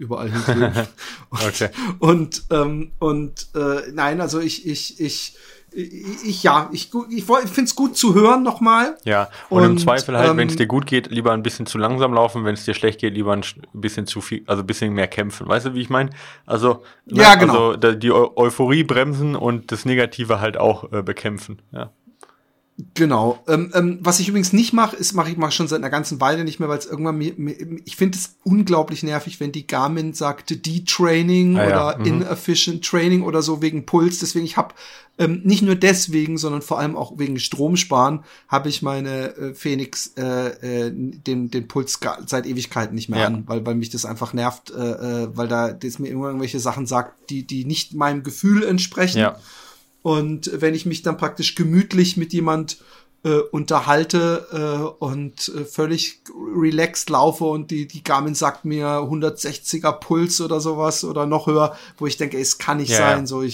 [0.00, 0.72] überall hinkleben.
[1.30, 1.68] okay.
[1.98, 5.36] Und, ähm, und äh, nein, also ich, ich, ich
[5.72, 8.96] ich ja, ich, ich, ich finde es gut zu hören nochmal.
[9.04, 11.66] Ja, und, und im Zweifel halt, ähm, wenn es dir gut geht, lieber ein bisschen
[11.66, 14.66] zu langsam laufen, wenn es dir schlecht geht, lieber ein bisschen zu viel, also ein
[14.66, 15.46] bisschen mehr kämpfen.
[15.46, 16.10] Weißt du, wie ich meine?
[16.44, 17.72] Also, ne, ja, genau.
[17.72, 21.62] also die Euphorie bremsen und das Negative halt auch äh, bekämpfen.
[21.70, 21.92] Ja.
[22.94, 23.42] Genau.
[23.48, 26.20] Ähm, ähm, was ich übrigens nicht mache, ist mache ich mach schon seit einer ganzen
[26.20, 29.66] Weile nicht mehr, weil es irgendwann mir, mir ich finde es unglaublich nervig, wenn die
[29.66, 32.04] Garmin sagte D-Training ah, oder mhm.
[32.06, 34.20] inefficient Training oder so wegen Puls.
[34.20, 34.74] Deswegen ich habe
[35.18, 40.14] ähm, nicht nur deswegen, sondern vor allem auch wegen Stromsparen habe ich meine äh, Phoenix
[40.16, 43.26] äh, äh, den den Puls seit Ewigkeiten nicht mehr ja.
[43.26, 46.86] an, weil weil mich das einfach nervt, äh, äh, weil da das mir irgendwelche Sachen
[46.86, 49.18] sagt, die die nicht meinem Gefühl entsprechen.
[49.18, 49.36] Ja.
[50.02, 52.78] Und wenn ich mich dann praktisch gemütlich mit jemand
[53.22, 56.22] äh, unterhalte äh, und äh, völlig
[56.56, 61.76] relaxed laufe und die, die Garmin sagt mir 160er Puls oder sowas oder noch höher,
[61.98, 63.26] wo ich denke, ey, es kann nicht ja, sein.
[63.26, 63.52] So, ich,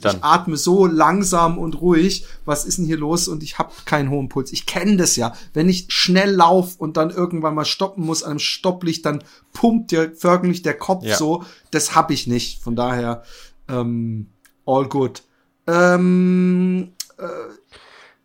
[0.00, 0.16] dann.
[0.16, 2.24] ich atme so langsam und ruhig.
[2.44, 3.26] Was ist denn hier los?
[3.26, 4.52] Und ich habe keinen hohen Puls.
[4.52, 5.34] Ich kenne das ja.
[5.54, 9.90] Wenn ich schnell lauf und dann irgendwann mal stoppen muss an einem Stopplicht, dann pumpt
[9.90, 11.16] dir förmlich der Kopf ja.
[11.16, 11.42] so.
[11.72, 12.62] Das habe ich nicht.
[12.62, 13.24] Von daher
[13.68, 14.28] ähm,
[14.66, 15.24] all good.
[15.70, 17.26] Ähm, äh,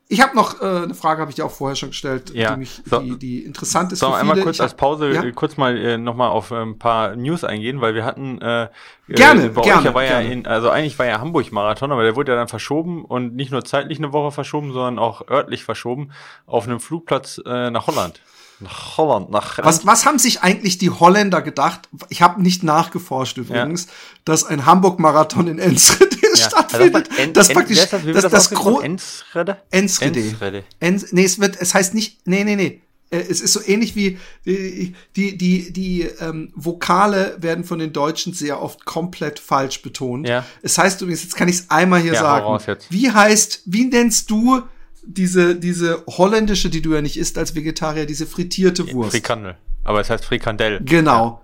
[0.08, 2.52] ich habe noch äh, eine Frage, habe ich dir auch vorher schon gestellt, ja.
[2.54, 4.00] die, mich, so, die, die interessant ist.
[4.00, 5.32] So, einmal kurz als Pause, ja?
[5.32, 8.70] kurz mal äh, nochmal auf äh, ein paar News eingehen, weil wir hatten äh,
[9.10, 10.28] gerne, bei gerne, euch war gerne.
[10.28, 13.52] ja in, also eigentlich war ja Hamburg-Marathon, aber der wurde ja dann verschoben und nicht
[13.52, 16.12] nur zeitlich eine Woche verschoben, sondern auch örtlich verschoben
[16.46, 18.22] auf einem Flugplatz äh, nach Holland.
[18.60, 21.90] Nach Holland, nach was, was haben sich eigentlich die Holländer gedacht?
[22.08, 23.92] Ich habe nicht nachgeforscht übrigens, ja.
[24.24, 26.46] dass ein Hamburg-Marathon in Enschede ja.
[26.50, 27.10] stattfindet.
[27.18, 29.58] Also das, en, praktisch, das, das, das, Gro Enschede?
[29.72, 30.20] Enschede.
[30.20, 30.64] Enschede.
[30.80, 32.82] En, nee, es wird, es heißt nicht, nee, nee, nee.
[33.10, 37.94] Äh, es ist so ähnlich wie die die die, die ähm, Vokale werden von den
[37.94, 40.28] Deutschen sehr oft komplett falsch betont.
[40.28, 40.46] Ja.
[40.62, 42.78] Es heißt übrigens, jetzt kann ich es einmal hier ja, sagen.
[42.90, 44.64] Wie heißt, wie nennst du
[45.08, 49.12] diese, diese holländische, die du ja nicht isst als Vegetarier, diese frittierte Wurst.
[49.12, 49.56] Frikandel.
[49.84, 50.82] Aber es heißt Frikandel.
[50.84, 51.26] Genau.
[51.26, 51.42] Ja.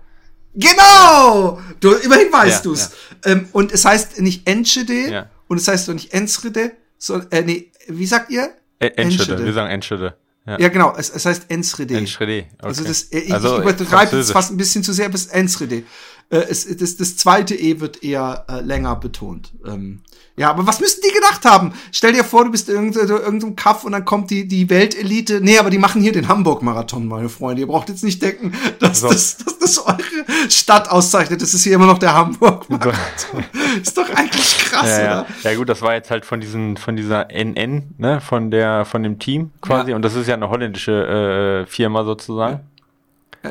[0.54, 1.60] Genau!
[1.80, 2.90] Du, immerhin weißt ja, du's.
[3.24, 3.32] Ja.
[3.32, 5.30] Ähm, und es heißt nicht Enschede ja.
[5.48, 8.54] und es heißt doch nicht Enschede, sondern, äh, nee, wie sagt ihr?
[8.78, 9.44] Äh, Enschede.
[9.44, 10.16] Wir sagen Enschede.
[10.46, 11.96] Ja, ja genau, es, es heißt Enschede.
[11.96, 12.66] Enschede, okay.
[12.66, 15.84] Also das, äh, ich, also ich übertreibe jetzt fast ein bisschen zu sehr bis Enschede.
[16.32, 19.52] Äh, es, das, das zweite E wird eher äh, länger betont.
[19.66, 20.00] Ähm,
[20.34, 21.74] ja, aber was müssten die gedacht haben?
[21.92, 25.42] Stell dir vor, du bist in irgendeinem Kaff und dann kommt die, die Weltelite.
[25.42, 27.60] Nee, aber die machen hier den Hamburg-Marathon, meine Freunde.
[27.60, 29.08] Ihr braucht jetzt nicht denken, dass, so.
[29.08, 30.00] das, dass das eure
[30.48, 31.42] Stadt auszeichnet.
[31.42, 33.44] Das ist hier immer noch der Hamburg-Marathon.
[33.82, 35.20] ist doch eigentlich krass, ja, ja.
[35.20, 35.26] oder?
[35.42, 39.02] Ja gut, das war jetzt halt von diesen, von dieser NN, ne, von der, von
[39.02, 39.90] dem Team quasi.
[39.90, 39.96] Ja.
[39.96, 42.54] Und das ist ja eine holländische äh, Firma sozusagen.
[42.54, 42.60] Ja,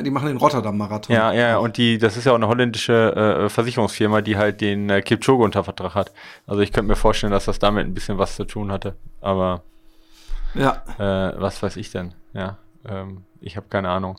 [0.00, 1.14] die machen den Rotterdam-Marathon.
[1.14, 4.88] Ja, ja, und die, das ist ja auch eine holländische äh, Versicherungsfirma, die halt den
[4.88, 6.12] äh, Kipchoge unter Vertrag hat.
[6.46, 8.94] Also ich könnte mir vorstellen, dass das damit ein bisschen was zu tun hatte.
[9.20, 9.62] Aber
[10.54, 10.82] ja.
[10.98, 12.14] Äh, was weiß ich denn?
[12.32, 14.18] Ja, ähm, ich habe keine Ahnung.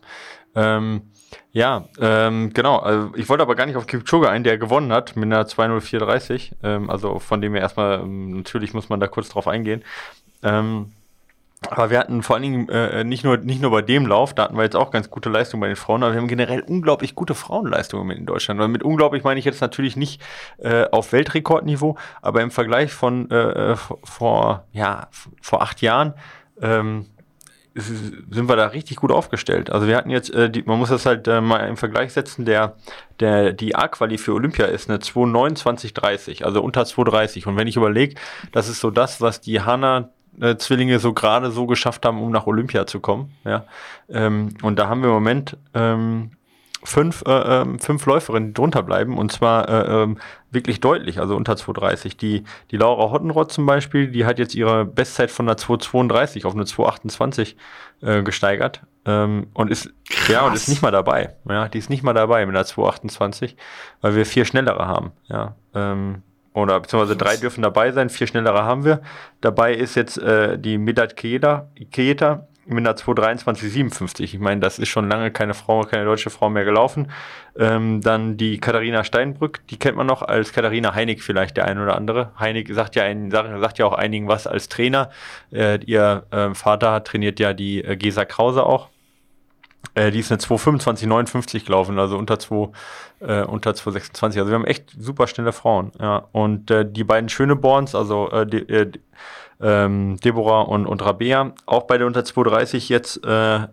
[0.56, 1.04] Ähm,
[1.52, 2.78] ja, ähm, genau.
[2.78, 6.56] Also ich wollte aber gar nicht auf Kipchoge ein, der gewonnen hat mit einer 20430.
[6.64, 9.84] Ähm, also von dem wir erstmal, ähm, natürlich muss man da kurz drauf eingehen.
[10.44, 10.92] Ähm,
[11.70, 14.44] aber wir hatten vor allen Dingen äh, nicht, nur, nicht nur bei dem Lauf, da
[14.44, 17.16] hatten wir jetzt auch ganz gute Leistungen bei den Frauen, aber wir haben generell unglaublich
[17.16, 18.60] gute Frauenleistungen in Deutschland.
[18.62, 20.22] Und mit unglaublich meine ich jetzt natürlich nicht
[20.58, 25.08] äh, auf Weltrekordniveau, aber im Vergleich von äh, vor, ja,
[25.42, 26.14] vor acht Jahren
[26.62, 27.08] ähm,
[27.76, 29.72] sind wir da richtig gut aufgestellt.
[29.72, 32.46] Also wir hatten jetzt, äh, die, man muss das halt äh, mal im Vergleich setzen,
[32.46, 32.76] der,
[33.20, 37.48] der, die A-Quali für Olympia ist eine 2,29,30, also unter 2,30.
[37.48, 38.16] Und wenn ich überlege,
[38.52, 42.32] das ist so das, was die Hanna äh, Zwillinge so gerade so geschafft haben, um
[42.32, 43.32] nach Olympia zu kommen.
[43.46, 43.66] Ja?
[44.10, 46.32] Ähm, und da haben wir im Moment ähm,
[46.84, 50.18] fünf, äh, ähm, fünf Läuferinnen, die drunter bleiben und zwar äh, ähm,
[50.52, 52.18] wirklich deutlich, also unter 2,30.
[52.18, 56.54] Die, die Laura Hottenrott zum Beispiel, die hat jetzt ihre Bestzeit von einer 2,32 auf
[56.54, 57.56] eine 2,28
[58.02, 60.28] äh, gesteigert ähm, und ist Krass.
[60.28, 61.36] ja und ist nicht mal dabei.
[61.48, 63.56] Ja, die ist nicht mal dabei mit einer 2,28,
[64.02, 65.12] weil wir vier schnellere haben.
[65.28, 66.22] Ja, ähm,
[66.54, 69.02] oder beziehungsweise drei dürfen dabei sein, vier schnellere haben wir.
[69.42, 74.22] Dabei ist jetzt äh, die Midat Keita, Keita mit einer 223,57.
[74.22, 77.12] Ich meine, das ist schon lange keine Frau, keine deutsche Frau mehr gelaufen.
[77.58, 81.80] Ähm, dann die Katharina Steinbrück, die kennt man noch als Katharina Heinig vielleicht der ein
[81.80, 82.32] oder andere.
[82.40, 85.10] Heinig sagt ja, ein, sagt ja auch einigen was als Trainer.
[85.52, 88.90] Äh, ihr äh, Vater trainiert ja die äh, Gesa Krause auch.
[89.96, 92.70] Äh, die ist eine 225,59 gelaufen, also unter 2,
[93.20, 94.40] äh, unter 226.
[94.40, 95.92] Also wir haben echt super schnelle Frauen.
[96.00, 96.28] Ja.
[96.32, 98.92] Und äh, die beiden Schöneborns, also äh, die, äh,
[99.62, 103.68] ähm, Deborah und, und Rabea, auch beide unter 230 jetzt äh,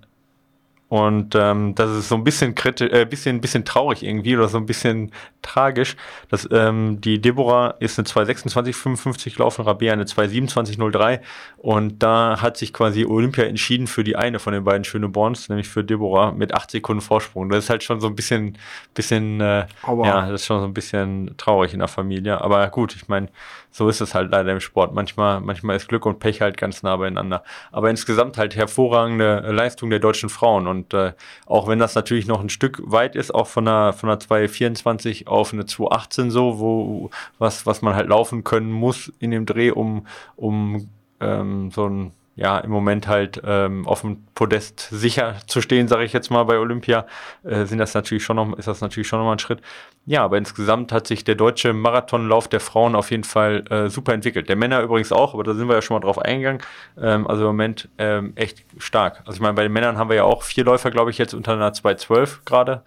[0.91, 4.59] und ähm, das ist so ein bisschen kritisch, äh, bisschen, bisschen traurig irgendwie oder so
[4.59, 5.97] ein bisschen tragisch.
[6.31, 11.21] Dass, ähm, die Deborah ist eine 226,55 gelaufen, Rabea eine 227,03
[11.59, 15.69] und da hat sich quasi Olympia entschieden für die eine von den beiden Schöneborns, nämlich
[15.69, 17.51] für Deborah mit 8 Sekunden Vorsprung.
[17.51, 18.59] Das ist halt schon so ein bisschen,
[18.93, 22.41] bisschen, äh, ja, das ist schon so ein bisschen traurig in der Familie.
[22.41, 23.29] Aber gut, ich meine,
[23.71, 24.95] so ist es halt leider im Sport.
[24.95, 27.45] Manchmal, manchmal ist Glück und Pech halt ganz nah beieinander.
[27.71, 30.67] Aber insgesamt halt hervorragende Leistung der deutschen Frauen.
[30.67, 31.13] Und äh,
[31.47, 35.29] auch wenn das natürlich noch ein Stück weit ist, auch von einer, von einer 224
[35.29, 39.71] auf eine 218 so, wo was, was man halt laufen können muss in dem Dreh,
[39.71, 40.89] um, um
[41.21, 46.05] ähm, so ein ja, im Moment halt ähm, auf dem Podest sicher zu stehen, sage
[46.05, 47.07] ich jetzt mal bei Olympia,
[47.43, 49.61] äh, sind das natürlich schon noch, ist das natürlich schon nochmal ein Schritt.
[50.07, 54.15] Ja, aber insgesamt hat sich der deutsche Marathonlauf der Frauen auf jeden Fall äh, super
[54.15, 54.49] entwickelt.
[54.49, 56.63] Der Männer übrigens auch, aber da sind wir ja schon mal drauf eingegangen.
[56.99, 59.21] Ähm, also im Moment ähm, echt stark.
[59.27, 61.35] Also ich meine, bei den Männern haben wir ja auch vier Läufer, glaube ich, jetzt
[61.35, 62.83] unter einer 212 gerade.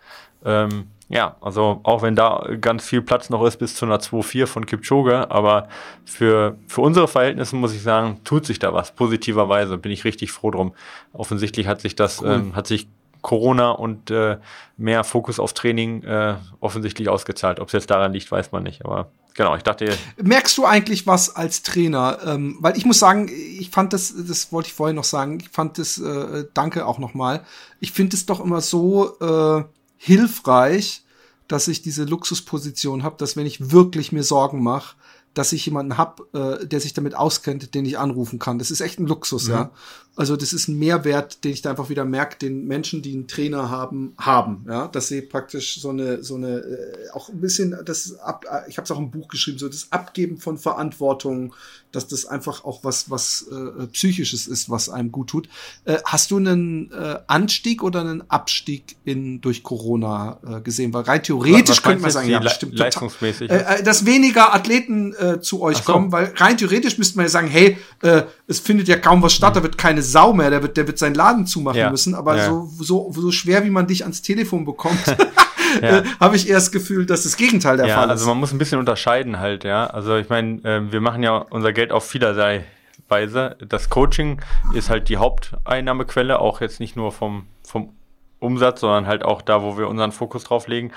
[0.46, 4.48] Ähm, ja, also auch wenn da ganz viel Platz noch ist bis zu einer 2-4
[4.48, 5.68] von Kipchoge, aber
[6.06, 10.32] für, für unsere Verhältnisse muss ich sagen, tut sich da was, positiverweise, bin ich richtig
[10.32, 10.74] froh drum.
[11.12, 12.32] Offensichtlich hat sich das, cool.
[12.32, 12.88] ähm, hat sich
[13.22, 14.38] Corona und äh,
[14.78, 17.60] mehr Fokus auf Training äh, offensichtlich ausgezahlt.
[17.60, 19.98] Ob es jetzt daran liegt, weiß man nicht, aber genau, ich dachte.
[20.22, 22.20] Merkst du eigentlich was als Trainer?
[22.26, 25.50] Ähm, weil ich muss sagen, ich fand das, das wollte ich vorhin noch sagen, ich
[25.50, 27.44] fand das, äh, danke auch nochmal.
[27.80, 29.64] Ich finde es doch immer so äh,
[30.04, 31.06] hilfreich,
[31.48, 34.98] dass ich diese Luxusposition habe, dass wenn ich wirklich mir Sorgen mache,
[35.34, 38.60] dass ich jemanden hab, äh, der sich damit auskennt, den ich anrufen kann.
[38.60, 39.54] Das ist echt ein Luxus, mhm.
[39.54, 39.72] ja.
[40.16, 43.28] Also das ist ein Mehrwert, den ich da einfach wieder merke, den Menschen, die einen
[43.28, 47.76] Trainer haben, haben, ja, dass sie praktisch so eine, so eine, äh, auch ein bisschen,
[47.84, 51.56] das ab, äh, ich habe es auch im Buch geschrieben, so das Abgeben von Verantwortung,
[51.92, 55.50] dass das einfach auch was, was äh, psychisches ist, was einem gut tut.
[55.86, 60.94] Äh, hast du einen äh, Anstieg oder einen Abstieg in durch Corona äh, gesehen?
[60.94, 65.40] Weil rein theoretisch könnte man sagen, ja, bestimmt leistungsmäßig, äh, äh, dass weniger Athleten äh,
[65.40, 65.92] zu euch so.
[65.92, 69.34] kommen, weil rein theoretisch müsste man ja sagen, hey, äh, es findet ja kaum was
[69.34, 69.58] statt, mhm.
[69.58, 71.90] da wird keine Sau mehr, der wird, der wird seinen Laden zumachen ja.
[71.90, 72.16] müssen.
[72.16, 72.46] Aber ja.
[72.46, 75.04] so, so, so schwer, wie man dich ans Telefon bekommt,
[75.82, 76.00] ja.
[76.00, 78.12] äh, habe ich eher das Gefühl, dass das Gegenteil der Fall ist.
[78.12, 79.88] Also man muss ein bisschen unterscheiden halt, ja.
[79.88, 82.66] Also ich meine, äh, wir machen ja unser Geld auf vielerlei
[83.08, 83.58] Weise.
[83.68, 84.42] Das Coaching
[84.74, 87.94] ist halt die Haupteinnahmequelle, auch jetzt nicht nur vom, vom
[88.40, 90.92] Umsatz, sondern halt auch da, wo wir unseren Fokus drauf legen.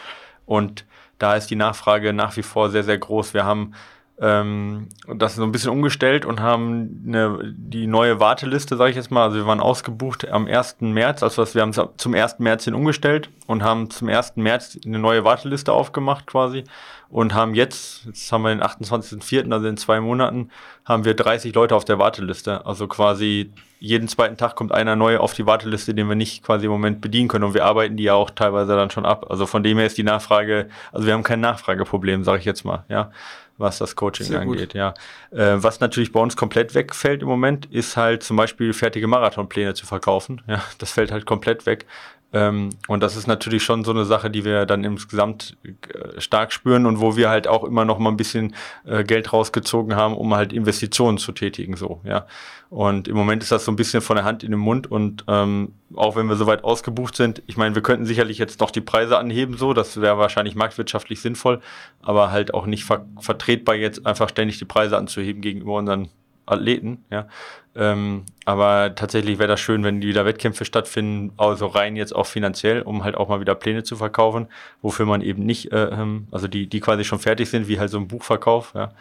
[0.44, 0.84] Und
[1.18, 3.34] da ist die Nachfrage nach wie vor sehr, sehr groß.
[3.34, 3.72] Wir haben
[4.18, 9.10] ähm, das so ein bisschen umgestellt und haben eine, die neue Warteliste, sage ich jetzt
[9.10, 10.76] mal, also wir waren ausgebucht am 1.
[10.80, 12.38] März, also wir haben zum 1.
[12.38, 14.36] März hin umgestellt und haben zum 1.
[14.36, 16.64] März eine neue Warteliste aufgemacht quasi
[17.10, 20.50] und haben jetzt, jetzt haben wir den 28.04., also in zwei Monaten,
[20.84, 22.64] haben wir 30 Leute auf der Warteliste.
[22.66, 26.64] Also quasi jeden zweiten Tag kommt einer neu auf die Warteliste, den wir nicht quasi
[26.64, 29.26] im Moment bedienen können und wir arbeiten die ja auch teilweise dann schon ab.
[29.28, 32.64] Also von dem her ist die Nachfrage, also wir haben kein Nachfrageproblem, sage ich jetzt
[32.64, 33.10] mal, ja
[33.58, 34.74] was das Coaching Sehr angeht, gut.
[34.74, 34.94] ja.
[35.30, 39.74] Äh, was natürlich bei uns komplett wegfällt im Moment, ist halt zum Beispiel fertige Marathonpläne
[39.74, 40.42] zu verkaufen.
[40.46, 41.86] Ja, das fällt halt komplett weg.
[42.32, 46.52] Ähm, und das ist natürlich schon so eine Sache, die wir dann insgesamt äh, stark
[46.52, 48.54] spüren und wo wir halt auch immer noch mal ein bisschen
[48.84, 52.26] äh, Geld rausgezogen haben, um halt Investitionen zu tätigen, so, ja.
[52.68, 55.24] Und im Moment ist das so ein bisschen von der Hand in den Mund und
[55.28, 58.80] ähm, auch wenn wir soweit ausgebucht sind, ich meine, wir könnten sicherlich jetzt noch die
[58.80, 61.60] Preise anheben, so, das wäre wahrscheinlich marktwirtschaftlich sinnvoll,
[62.02, 66.08] aber halt auch nicht ver vertretbar jetzt einfach ständig die Preise anzuheben gegenüber unseren
[66.46, 67.28] Athleten, ja.
[67.74, 72.80] Ähm, aber tatsächlich wäre das schön, wenn wieder Wettkämpfe stattfinden, also rein jetzt auch finanziell,
[72.80, 74.46] um halt auch mal wieder Pläne zu verkaufen,
[74.80, 77.90] wofür man eben nicht, äh, ähm, also die, die quasi schon fertig sind, wie halt
[77.90, 78.92] so ein Buchverkauf, ja.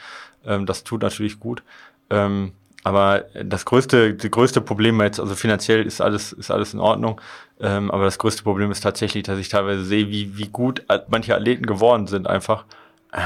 [0.46, 1.64] Ähm, das tut natürlich gut.
[2.10, 2.52] Ähm,
[2.84, 7.20] aber das größte, das größte Problem jetzt, also finanziell ist alles, ist alles in Ordnung.
[7.60, 11.34] Ähm, aber das größte Problem ist tatsächlich, dass ich teilweise sehe, wie, wie gut manche
[11.34, 12.66] Athleten geworden sind einfach.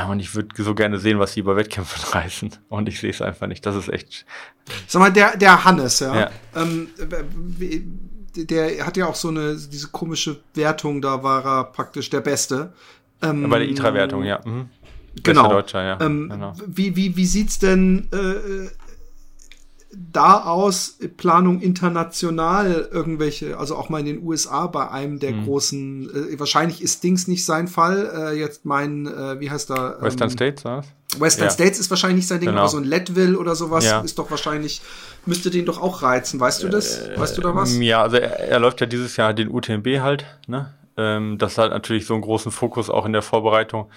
[0.09, 2.51] Und ich würde so gerne sehen, was sie bei Wettkämpfen reißen.
[2.69, 3.65] Und ich sehe es einfach nicht.
[3.65, 4.25] Das ist echt.
[4.87, 6.19] Sag mal, der, der Hannes, ja.
[6.19, 6.31] ja.
[6.55, 6.89] Ähm,
[8.35, 12.73] der hat ja auch so eine, diese komische Wertung, da war er praktisch der Beste.
[13.21, 14.39] Ähm, bei der ITRA-Wertung, ja.
[14.45, 14.69] Mhm.
[15.23, 15.49] Genau.
[15.49, 15.99] Deutscher, ja.
[16.01, 16.53] Ähm, genau.
[16.65, 18.69] Wie, wie, wie sieht's denn äh,
[19.91, 25.45] da aus Planung international irgendwelche, also auch mal in den USA bei einem der mhm.
[25.45, 29.95] großen, äh, wahrscheinlich ist Dings nicht sein Fall, äh, jetzt mein, äh, wie heißt da?
[29.95, 30.85] Ähm, Western States, was?
[31.17, 31.51] Western ja.
[31.51, 32.61] States ist wahrscheinlich sein Ding, genau.
[32.61, 34.01] aber so ein Leadville oder sowas ja.
[34.01, 34.81] ist doch wahrscheinlich,
[35.25, 36.99] müsste den doch auch reizen, weißt du das?
[36.99, 37.75] Äh, weißt du da was?
[37.77, 40.73] Ja, also er, er läuft ja dieses Jahr den UTMB halt, ne?
[40.97, 43.89] Ähm, das hat natürlich so einen großen Fokus auch in der Vorbereitung.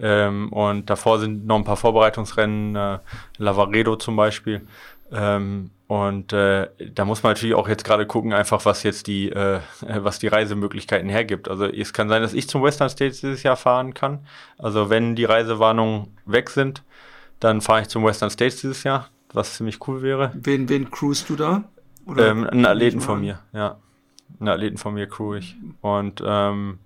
[0.00, 2.98] Ähm, und davor sind noch ein paar Vorbereitungsrennen, äh,
[3.38, 4.66] Lavaredo zum Beispiel.
[5.10, 9.30] Ähm, und äh, da muss man natürlich auch jetzt gerade gucken, einfach was jetzt die,
[9.30, 11.48] äh, was die Reisemöglichkeiten hergibt.
[11.48, 14.20] Also es kann sein, dass ich zum Western States dieses Jahr fahren kann.
[14.58, 16.82] Also wenn die Reisewarnungen weg sind,
[17.40, 20.32] dann fahre ich zum Western States dieses Jahr, was ziemlich cool wäre.
[20.34, 21.64] Wen, wen crewst du da?
[22.06, 23.78] Oder ähm, einen Athleten von mir, ja.
[24.40, 25.56] Einen Athleten von mir crew ich.
[25.80, 26.78] Und ähm,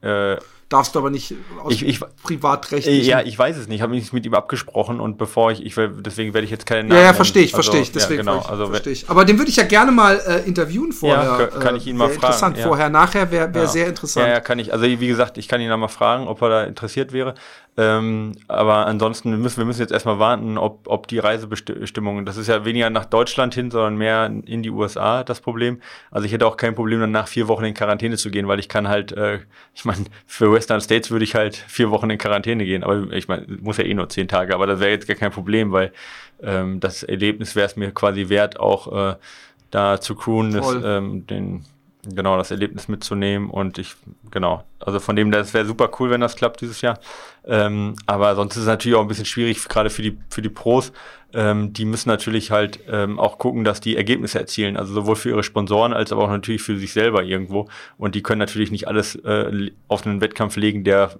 [0.00, 0.36] äh,
[0.68, 3.08] darfst du aber nicht aus ich, ich, privatrechtlichen.
[3.08, 3.76] Ja, ich weiß es nicht.
[3.76, 6.88] Ich habe mich mit ihm abgesprochen und bevor ich, ich deswegen werde ich jetzt keine
[6.88, 7.00] Namen.
[7.00, 7.88] Ja, ja, verstehe ich, verstehe ich.
[7.88, 9.08] Also, deswegen ja, genau, also verstehe ich.
[9.08, 11.50] Aber den würde ich ja gerne mal äh, interviewen vorher.
[11.52, 12.16] Ja, kann ich ihn mal fragen.
[12.16, 12.58] Interessant.
[12.58, 12.64] Ja.
[12.64, 14.26] Vorher, nachher wäre wär sehr interessant.
[14.26, 14.72] Ja, ja, kann ich.
[14.72, 17.34] Also wie gesagt, ich kann ihn mal fragen, ob er da interessiert wäre.
[17.78, 22.46] Ähm, aber ansonsten müssen wir müssen jetzt erstmal warten, ob, ob die Reisebestimmungen, das ist
[22.46, 25.82] ja weniger nach Deutschland hin, sondern mehr in die USA das Problem.
[26.10, 28.60] Also ich hätte auch kein Problem, dann nach vier Wochen in Quarantäne zu gehen, weil
[28.60, 29.40] ich kann halt, äh,
[29.74, 32.82] ich meine, für Western States würde ich halt vier Wochen in Quarantäne gehen.
[32.82, 35.32] Aber ich meine, muss ja eh nur zehn Tage, aber das wäre jetzt gar kein
[35.32, 35.92] Problem, weil
[36.42, 39.16] ähm, das Erlebnis wäre es mir quasi wert, auch äh,
[39.70, 41.66] da zu crewen, das, ähm, den
[42.14, 43.94] genau das Erlebnis mitzunehmen und ich
[44.30, 46.98] genau also von dem das wäre super cool wenn das klappt dieses Jahr.
[47.44, 50.48] Ähm, aber sonst ist es natürlich auch ein bisschen schwierig gerade für die für die
[50.48, 50.92] Pros.
[51.32, 55.30] Ähm, die müssen natürlich halt ähm, auch gucken dass die Ergebnisse erzielen also sowohl für
[55.30, 57.68] ihre Sponsoren als aber auch natürlich für sich selber irgendwo.
[57.98, 61.16] Und die können natürlich nicht alles äh, auf einen Wettkampf legen der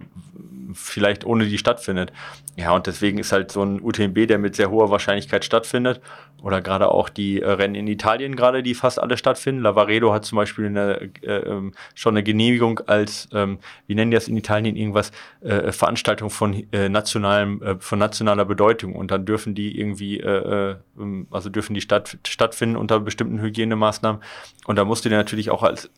[0.75, 2.13] vielleicht ohne die stattfindet.
[2.57, 6.01] Ja, und deswegen ist halt so ein UTMB, der mit sehr hoher Wahrscheinlichkeit stattfindet.
[6.43, 9.63] Oder gerade auch die äh, Rennen in Italien gerade, die fast alle stattfinden.
[9.63, 14.17] Lavaredo hat zum Beispiel eine, äh, ähm, schon eine Genehmigung als, ähm, wie nennen die
[14.17, 18.95] das in Italien, irgendwas, äh, Veranstaltung von äh, nationalem, äh, von nationaler Bedeutung.
[18.95, 23.41] Und dann dürfen die irgendwie, äh, äh, ähm, also dürfen die statt, stattfinden unter bestimmten
[23.41, 24.23] Hygienemaßnahmen.
[24.67, 25.91] Und da musst du dir natürlich auch als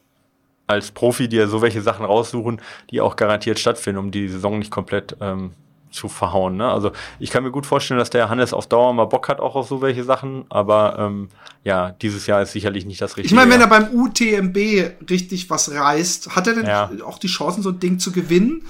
[0.69, 2.61] als Profi dir so welche Sachen raussuchen,
[2.91, 5.53] die auch garantiert stattfinden, um die Saison nicht komplett ähm,
[5.91, 6.57] zu verhauen.
[6.57, 6.71] Ne?
[6.71, 9.57] Also ich kann mir gut vorstellen, dass der Hannes auf Dauer mal Bock hat auch
[9.57, 11.29] auf so welche Sachen, aber ähm,
[11.65, 13.27] ja, dieses Jahr ist sicherlich nicht das Richtige.
[13.29, 16.91] Ich meine, wenn er beim UTMB richtig was reißt, hat er denn ja.
[17.05, 18.63] auch die Chancen, so ein Ding zu gewinnen?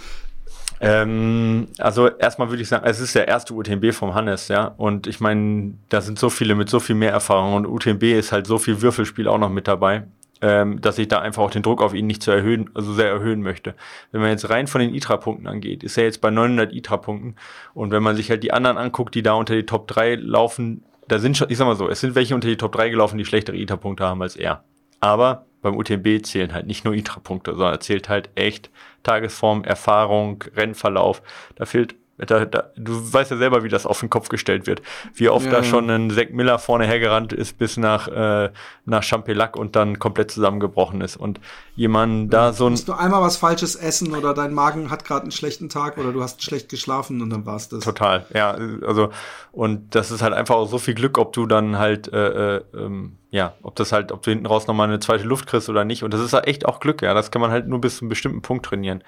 [0.80, 4.66] Ähm, also erstmal würde ich sagen, es ist der erste UTMB vom Hannes, ja.
[4.76, 8.30] Und ich meine, da sind so viele mit so viel mehr Erfahrung und UTMB ist
[8.30, 10.05] halt so viel Würfelspiel auch noch mit dabei
[10.41, 13.11] ähm, dass ich da einfach auch den Druck auf ihn nicht zu erhöhen, also sehr
[13.11, 13.74] erhöhen möchte.
[14.12, 17.36] Wenn man jetzt rein von den ITRA-Punkten angeht, ist er jetzt bei 900 ITRA-Punkten.
[17.74, 20.84] Und wenn man sich halt die anderen anguckt, die da unter die Top 3 laufen,
[21.09, 23.18] da sind schon, ich sag mal so, es sind welche unter die Top 3 gelaufen,
[23.18, 24.64] die schlechtere ITRA-Punkte haben als er.
[25.01, 28.70] Aber beim UTMB zählen halt nicht nur Intrapunkte, sondern zählt halt echt
[29.03, 31.22] Tagesform, Erfahrung, Rennverlauf.
[31.57, 34.82] Da fehlt da, da, du weißt ja selber, wie das auf den Kopf gestellt wird.
[35.14, 38.50] Wie oft ja, da schon ein Zack Miller vorne hergerannt ist bis nach, äh,
[38.84, 41.16] nach Champelac und dann komplett zusammengebrochen ist.
[41.16, 41.40] Und
[41.76, 42.72] jemand da so ein.
[42.72, 46.12] Musst du einmal was Falsches essen oder dein Magen hat gerade einen schlechten Tag oder
[46.12, 47.84] du hast schlecht geschlafen und dann war's das.
[47.84, 48.56] Total, ja.
[48.84, 49.10] Also,
[49.52, 52.62] und das ist halt einfach auch so viel Glück, ob du dann halt, äh, äh,
[52.74, 55.84] ähm, ja, ob das halt, ob du hinten raus nochmal eine zweite Luft kriegst oder
[55.84, 56.02] nicht.
[56.02, 57.14] Und das ist halt echt auch Glück, ja.
[57.14, 59.04] Das kann man halt nur bis zu einem bestimmten Punkt trainieren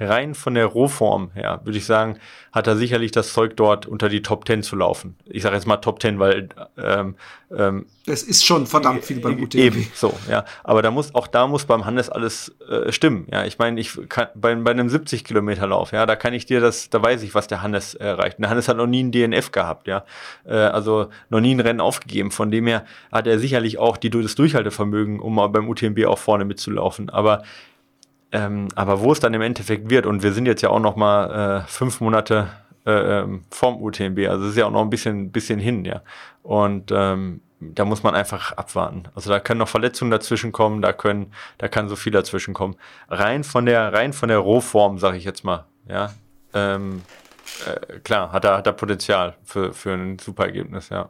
[0.00, 2.18] rein von der Rohform her, würde ich sagen,
[2.52, 5.16] hat er sicherlich das Zeug dort unter die Top 10 zu laufen.
[5.24, 7.16] Ich sage jetzt mal Top 10, weil ähm,
[7.56, 9.54] ähm, es ist schon verdammt viel beim UTMB.
[9.54, 10.44] Eben, so, ja.
[10.62, 13.26] Aber da muss, auch da muss beim Hannes alles äh, stimmen.
[13.30, 16.46] Ja, ich meine, ich kann bei, bei einem 70 Kilometer Lauf, ja, da kann ich
[16.46, 18.38] dir das, da weiß ich, was der Hannes erreicht.
[18.38, 20.04] der Hannes hat noch nie ein DNF gehabt, ja.
[20.44, 22.30] Äh, also noch nie ein Rennen aufgegeben.
[22.30, 26.18] Von dem her hat er sicherlich auch die, das Durchhaltevermögen, um mal beim UTMB auch
[26.18, 27.10] vorne mitzulaufen.
[27.10, 27.42] Aber
[28.34, 30.96] ähm, aber wo es dann im Endeffekt wird, und wir sind jetzt ja auch noch
[30.96, 32.48] mal äh, fünf Monate
[32.84, 36.02] äh, ähm, vom UTMB, also es ist ja auch noch ein bisschen, bisschen hin, ja.
[36.42, 39.04] Und ähm, da muss man einfach abwarten.
[39.14, 42.74] Also da können noch Verletzungen dazwischen kommen, da können, da kann so viel dazwischen kommen.
[43.08, 46.12] Rein von der, rein von der Rohform, sage ich jetzt mal, ja.
[46.52, 47.02] Ähm,
[47.66, 51.08] äh, klar, hat er, hat er Potenzial für, für ein super Ergebnis, ja.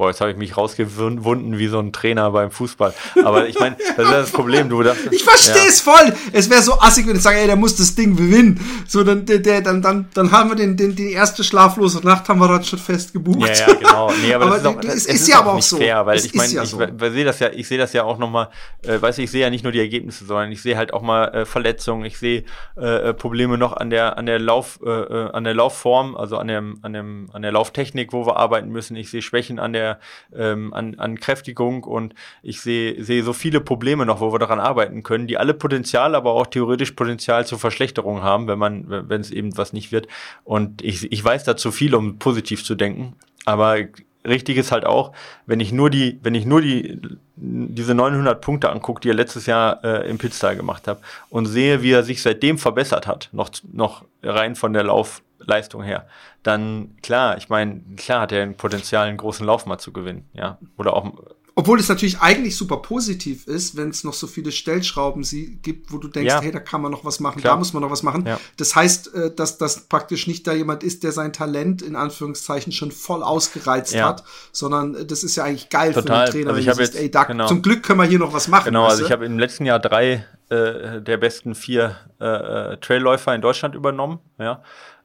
[0.00, 2.94] Boah, jetzt habe ich mich rausgewunden wie so ein Trainer beim Fußball.
[3.22, 4.70] Aber ich meine, das ist das Problem.
[4.70, 5.92] Du dachtest, ich verstehe es ja.
[5.92, 6.14] voll.
[6.32, 8.58] Es wäre so assig, wenn ich sage, ey, der muss das Ding gewinnen.
[8.88, 12.38] So, dann, der, dann, dann, dann haben wir den, den, die erste schlaflose Nacht haben
[12.38, 13.46] wir dann schon fest gebucht.
[13.46, 14.10] Ja, ja, genau.
[14.22, 15.76] Nee, aber, aber das ist, auch, das, es ist, ist ja aber auch so.
[15.76, 16.78] Fair, weil es ich meine, ja ich, so.
[16.78, 18.48] sehe das ja, ich sehe das ja auch nochmal,
[18.80, 21.02] äh, weiß ich, ich sehe ja nicht nur die Ergebnisse, sondern ich sehe halt auch
[21.02, 22.44] mal äh, Verletzungen, ich sehe
[22.78, 26.38] äh, äh Probleme noch an der, an der Lauf, äh, äh, an der Laufform, also
[26.38, 28.96] an dem, an dem, an der Lauftechnik, wo wir arbeiten müssen.
[28.96, 29.89] Ich sehe Schwächen an der,
[30.34, 34.60] ähm, an, an Kräftigung und ich sehe sehe so viele Probleme noch, wo wir daran
[34.60, 39.20] arbeiten können, die alle Potenzial, aber auch theoretisch Potenzial zur Verschlechterung haben, wenn man, wenn
[39.20, 40.08] es eben was nicht wird.
[40.44, 43.14] Und ich, ich weiß da zu viel, um positiv zu denken,
[43.44, 43.78] aber
[44.26, 45.12] richtig ist halt auch,
[45.46, 47.00] wenn ich nur die, wenn ich nur die,
[47.36, 51.82] diese 900 Punkte angucke, die er letztes Jahr äh, im Pitstyle gemacht hat und sehe,
[51.82, 56.06] wie er sich seitdem verbessert hat, noch, noch rein von der Lauf, Leistung her,
[56.42, 60.28] dann klar, ich meine, klar hat er ein Potenzial, einen großen Lauf mal zu gewinnen,
[60.32, 60.58] ja.
[60.76, 61.12] Oder auch.
[61.56, 65.92] Obwohl es natürlich eigentlich super positiv ist, wenn es noch so viele Stellschrauben sie gibt,
[65.92, 66.40] wo du denkst, ja.
[66.40, 67.54] hey, da kann man noch was machen, klar.
[67.54, 68.24] da muss man noch was machen.
[68.26, 68.40] Ja.
[68.56, 72.72] Das heißt, äh, dass das praktisch nicht da jemand ist, der sein Talent in Anführungszeichen
[72.72, 74.08] schon voll ausgereizt ja.
[74.08, 76.26] hat, sondern äh, das ist ja eigentlich geil Total.
[76.28, 77.46] für den Trainer, also wenn du siehst, ey, da, genau.
[77.46, 78.66] zum Glück können wir hier noch was machen.
[78.66, 83.34] Genau, also ich habe im letzten Jahr drei äh, der besten vier äh, äh Trailläufer
[83.34, 84.62] in Deutschland übernommen, ja.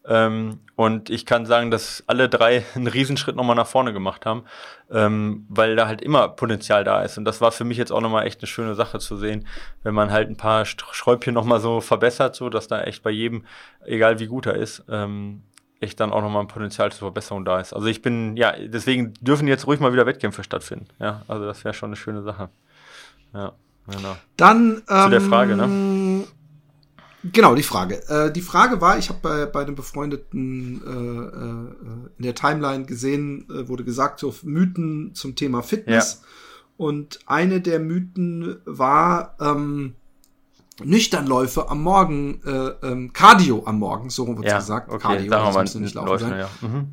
[0.08, 4.44] Ähm, und ich kann sagen, dass alle drei einen Riesenschritt nochmal nach vorne gemacht haben,
[4.92, 7.18] ähm, weil da halt immer Potenzial da ist.
[7.18, 9.48] Und das war für mich jetzt auch nochmal echt eine schöne Sache zu sehen,
[9.84, 13.46] wenn man halt ein paar Schräubchen nochmal so verbessert, so dass da echt bei jedem,
[13.86, 15.42] egal wie gut er ist, ähm,
[15.80, 17.74] echt dann auch nochmal ein Potenzial zur Verbesserung da ist.
[17.74, 20.88] Also ich bin, ja, deswegen dürfen jetzt ruhig mal wieder Wettkämpfe stattfinden.
[21.00, 22.50] Ja, also das wäre schon eine schöne Sache.
[23.34, 23.54] Ja,
[23.88, 24.16] genau.
[24.38, 26.26] Dann, Zu der Frage, ne?
[27.32, 28.08] Genau, die Frage.
[28.10, 32.86] Äh, die Frage war, ich habe bei, bei einem befreundeten äh, äh, in der Timeline
[32.86, 36.22] gesehen, äh, wurde gesagt, so Mythen zum Thema Fitness.
[36.22, 36.28] Ja.
[36.78, 39.96] Und eine der Mythen war ähm,
[40.84, 44.92] Nüchternläufe am Morgen, äh, ähm, Cardio am Morgen, so wird ja, gesagt.
[44.92, 46.40] Okay, Cardio, wir mal nicht laufen Läufe, sein.
[46.40, 46.50] Ja.
[46.62, 46.88] Mhm.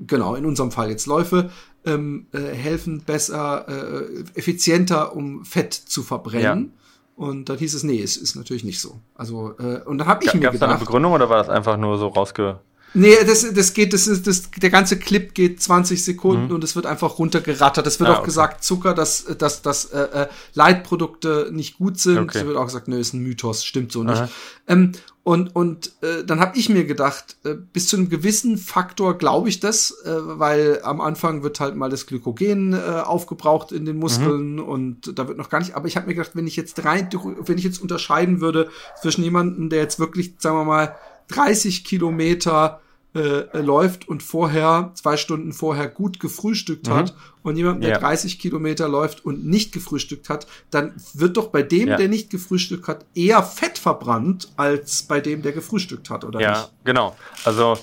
[0.00, 1.50] Genau, in unserem Fall jetzt Läufe
[1.84, 6.72] ähm, äh, helfen besser, äh, effizienter, um Fett zu verbrennen.
[6.74, 6.81] Ja.
[7.16, 8.98] Und dann hieß es, nee, es ist natürlich nicht so.
[9.14, 10.52] Also, äh, und dann habe ich ja, mir gedacht.
[10.52, 12.60] Gab es da eine Begründung oder war das einfach nur so rausge.
[12.94, 16.54] Nee, das, das geht, das ist, das, der ganze Clip geht 20 Sekunden mhm.
[16.56, 17.86] und es wird einfach runtergerattert.
[17.86, 18.26] Es wird ah, auch okay.
[18.26, 22.18] gesagt, Zucker, dass, dass, dass äh, äh, Leitprodukte nicht gut sind.
[22.18, 22.38] Okay.
[22.38, 24.22] Es wird auch gesagt, nö, ist ein Mythos, stimmt so nicht.
[24.68, 24.92] Ähm,
[25.24, 29.48] und und äh, dann habe ich mir gedacht, äh, bis zu einem gewissen Faktor glaube
[29.48, 33.98] ich das, äh, weil am Anfang wird halt mal das Glykogen äh, aufgebraucht in den
[33.98, 34.64] Muskeln mhm.
[34.64, 35.76] und da wird noch gar nicht.
[35.76, 38.68] Aber ich habe mir gedacht, wenn ich jetzt rein, wenn ich jetzt unterscheiden würde
[39.00, 40.96] zwischen jemandem, der jetzt wirklich, sagen wir mal,
[41.28, 42.81] 30 Kilometer
[43.14, 46.94] äh, läuft und vorher, zwei Stunden vorher gut gefrühstückt mhm.
[46.94, 47.98] hat und jemand, der ja.
[47.98, 51.96] 30 Kilometer läuft und nicht gefrühstückt hat, dann wird doch bei dem, ja.
[51.96, 56.50] der nicht gefrühstückt hat, eher Fett verbrannt als bei dem, der gefrühstückt hat, oder ja,
[56.50, 56.60] nicht?
[56.60, 57.16] Ja, genau.
[57.44, 57.78] Also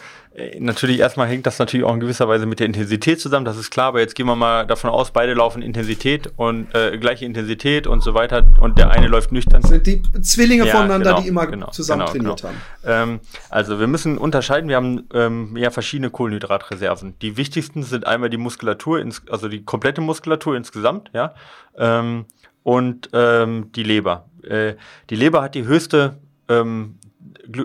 [0.60, 3.72] natürlich erstmal hängt das natürlich auch in gewisser Weise mit der Intensität zusammen, das ist
[3.72, 7.88] klar, aber jetzt gehen wir mal davon aus, beide laufen Intensität und äh, gleiche Intensität
[7.88, 9.62] und so weiter und der eine läuft nüchtern.
[9.62, 12.54] Das sind die Zwillinge ja, voneinander, genau, die immer genau, zusammen genau, trainiert genau.
[12.54, 13.12] haben.
[13.12, 13.20] Ähm,
[13.50, 17.16] also wir müssen unterscheiden, wir haben ähm, ja verschiedene Kohlenhydratreserven.
[17.22, 21.34] Die wichtigsten sind einmal die Muskulatur, ins, also die komplette Muskulatur insgesamt, ja.
[21.78, 22.26] Ähm,
[22.64, 24.26] und ähm, die Leber.
[24.44, 24.76] Äh,
[25.10, 26.20] die Leber hat die höchste
[26.50, 26.99] ähm,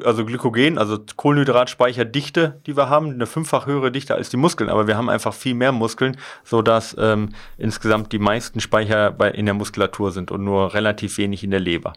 [0.04, 4.86] also Glykogen, also Kohlenhydratspeicherdichte, die wir haben, eine fünffach höhere Dichte als die Muskeln, aber
[4.86, 9.54] wir haben einfach viel mehr Muskeln, sodass ähm, insgesamt die meisten Speicher bei, in der
[9.54, 11.94] Muskulatur sind und nur relativ wenig in der Leber.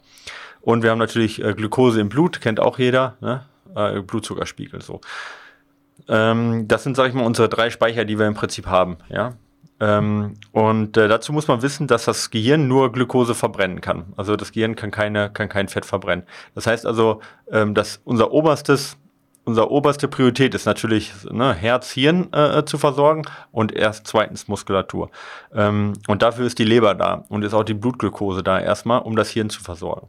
[0.61, 3.45] Und wir haben natürlich äh, Glukose im Blut, kennt auch jeder, ne?
[3.75, 5.01] äh, Blutzuckerspiegel so.
[6.07, 9.33] Ähm, das sind, sag ich mal, unsere drei Speicher, die wir im Prinzip haben, ja.
[9.79, 14.13] Ähm, und äh, dazu muss man wissen, dass das Gehirn nur Glukose verbrennen kann.
[14.17, 16.25] Also das Gehirn kann keine, kann kein Fett verbrennen.
[16.55, 17.21] Das heißt also,
[17.51, 18.97] ähm, dass unser oberstes,
[19.45, 25.11] unser oberste Priorität ist natürlich ne, Herz, Hirn äh, zu versorgen und erst zweitens Muskulatur.
[25.53, 29.15] Ähm, und dafür ist die Leber da und ist auch die Blutglukose da erstmal, um
[29.15, 30.07] das Hirn zu versorgen.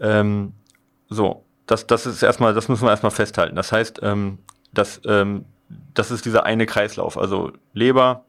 [0.00, 0.52] Ähm,
[1.08, 3.54] so, das, das ist erstmal, das müssen wir erstmal festhalten.
[3.54, 4.38] Das heißt, ähm,
[4.72, 5.44] dass, ähm,
[5.94, 7.16] das ist dieser eine Kreislauf.
[7.16, 8.24] Also Leber,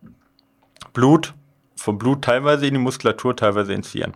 [0.98, 1.36] Blut,
[1.76, 4.14] vom Blut teilweise in die Muskulatur, teilweise ins Hirn.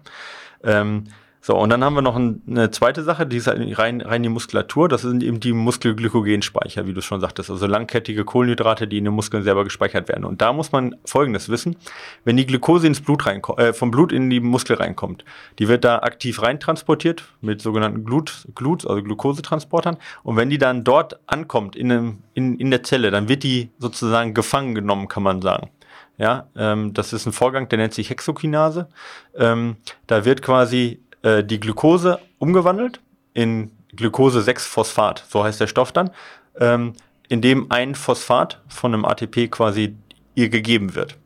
[0.63, 1.03] Ähm,
[1.39, 4.23] so, und dann haben wir noch ein, eine zweite Sache, die ist halt rein, rein
[4.23, 4.89] die Muskulatur.
[4.89, 7.51] Das sind eben die Muskelglykogenspeicher, wie du schon sagtest.
[7.51, 10.25] Also langkettige Kohlenhydrate, die in den Muskeln selber gespeichert werden.
[10.25, 11.75] Und da muss man Folgendes wissen.
[12.23, 15.23] Wenn die Glukose ins Blut reinkommt, äh, vom Blut in die Muskel reinkommt,
[15.59, 19.97] die wird da aktiv reintransportiert mit sogenannten Glut, Glut, also Glukosetransportern.
[20.23, 23.69] Und wenn die dann dort ankommt, in, einem, in, in der Zelle, dann wird die
[23.77, 25.69] sozusagen gefangen genommen, kann man sagen.
[26.17, 28.87] Ja, ähm, das ist ein Vorgang, der nennt sich Hexokinase.
[29.35, 33.01] Ähm, da wird quasi äh, die Glucose umgewandelt
[33.33, 36.11] in Glucose-6-Phosphat, so heißt der Stoff dann,
[36.59, 36.93] ähm,
[37.29, 39.95] in dem ein Phosphat von einem ATP quasi
[40.35, 41.17] ihr gegeben wird.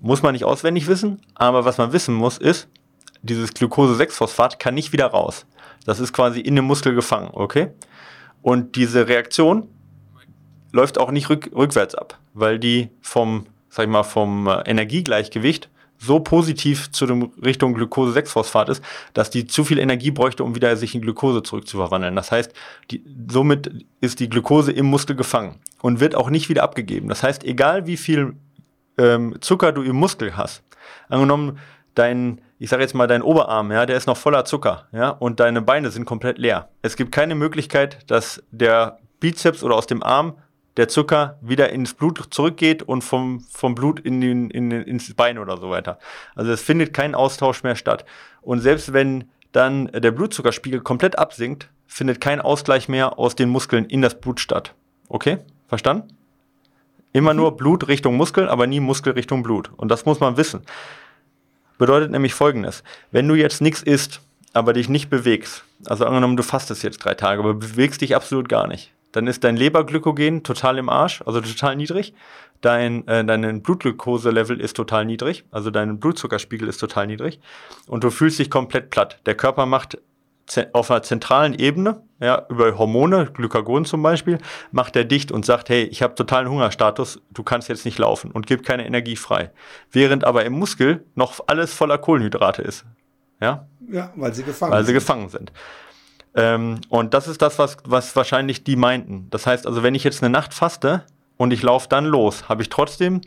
[0.00, 2.68] Muss man nicht auswendig wissen, aber was man wissen muss, ist,
[3.22, 5.46] dieses Glucose-6-Phosphat kann nicht wieder raus.
[5.84, 7.70] Das ist quasi in dem Muskel gefangen, okay?
[8.42, 9.68] Und diese Reaktion
[10.72, 13.46] läuft auch nicht rück, rückwärts ab, weil die vom,
[13.78, 19.46] sag ich mal, vom äh, Energiegleichgewicht so positiv zu dem Richtung Glucose-6-Phosphat ist, dass die
[19.46, 22.16] zu viel Energie bräuchte, um wieder sich in Glucose zurückzuverwandeln.
[22.16, 22.52] Das heißt,
[22.90, 27.08] die, somit ist die Glucose im Muskel gefangen und wird auch nicht wieder abgegeben.
[27.08, 28.34] Das heißt, egal wie viel
[28.96, 30.62] ähm, Zucker du im Muskel hast,
[31.08, 31.58] angenommen
[31.94, 35.38] dein, ich sage jetzt mal dein Oberarm, ja, der ist noch voller Zucker, ja, und
[35.38, 36.68] deine Beine sind komplett leer.
[36.82, 40.34] Es gibt keine Möglichkeit, dass der Bizeps oder aus dem Arm
[40.78, 45.36] der Zucker wieder ins Blut zurückgeht und vom, vom Blut in den, in, ins Bein
[45.38, 45.98] oder so weiter.
[46.36, 48.04] Also es findet kein Austausch mehr statt.
[48.40, 53.86] Und selbst wenn dann der Blutzuckerspiegel komplett absinkt, findet kein Ausgleich mehr aus den Muskeln
[53.86, 54.74] in das Blut statt.
[55.08, 55.38] Okay?
[55.66, 56.14] Verstanden?
[57.12, 59.70] Immer nur Blut Richtung Muskel, aber nie Muskel Richtung Blut.
[59.76, 60.62] Und das muss man wissen.
[61.76, 62.84] Bedeutet nämlich folgendes.
[63.10, 64.20] Wenn du jetzt nichts isst,
[64.52, 68.48] aber dich nicht bewegst, also angenommen, du fastest jetzt drei Tage, aber bewegst dich absolut
[68.48, 72.14] gar nicht, dann ist dein Leberglykogen total im Arsch, also total niedrig.
[72.60, 77.40] Dein, äh, dein Blutglukoselevel ist total niedrig, also dein Blutzuckerspiegel ist total niedrig.
[77.86, 79.20] Und du fühlst dich komplett platt.
[79.26, 79.98] Der Körper macht
[80.72, 84.38] auf einer zentralen Ebene, ja, über Hormone, Glykagon zum Beispiel,
[84.72, 88.30] macht er dicht und sagt, hey, ich habe totalen Hungerstatus, du kannst jetzt nicht laufen
[88.30, 89.50] und gibt keine Energie frei.
[89.92, 92.84] Während aber im Muskel noch alles voller Kohlenhydrate ist.
[93.40, 93.68] Ja?
[93.90, 94.86] Ja, weil sie gefangen weil sind.
[94.86, 95.52] Weil sie gefangen sind.
[96.34, 99.28] Ähm, und das ist das, was, was wahrscheinlich die meinten.
[99.30, 101.04] Das heißt also, wenn ich jetzt eine Nacht faste
[101.36, 103.20] und ich laufe dann los, habe ich trotzdem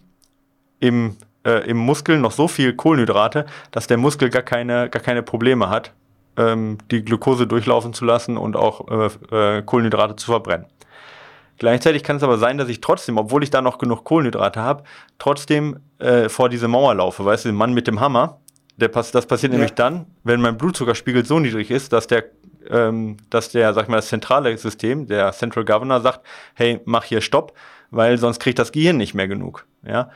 [0.80, 5.24] im, äh, im Muskel noch so viel Kohlenhydrate, dass der Muskel gar keine, gar keine
[5.24, 5.94] Probleme hat,
[6.38, 8.88] ähm, die Glucose durchlaufen zu lassen und auch
[9.32, 10.68] äh, äh, Kohlenhydrate zu verbrennen.
[11.58, 14.84] Gleichzeitig kann es aber sein, dass ich trotzdem, obwohl ich da noch genug Kohlenhydrate habe,
[15.20, 17.24] trotzdem äh, vor diese Mauer laufe.
[17.24, 18.40] Weißt du, der Mann mit dem Hammer,
[18.78, 19.60] der das passiert ja.
[19.60, 22.24] nämlich dann, wenn mein Blutzuckerspiegel so niedrig ist, dass der
[22.70, 26.22] ähm, dass der, sag ich mal, das zentrale System, der Central Governor sagt,
[26.56, 27.54] hey, mach hier Stopp,
[27.90, 29.66] weil sonst kriegt das Gehirn nicht mehr genug.
[29.86, 30.10] Ja,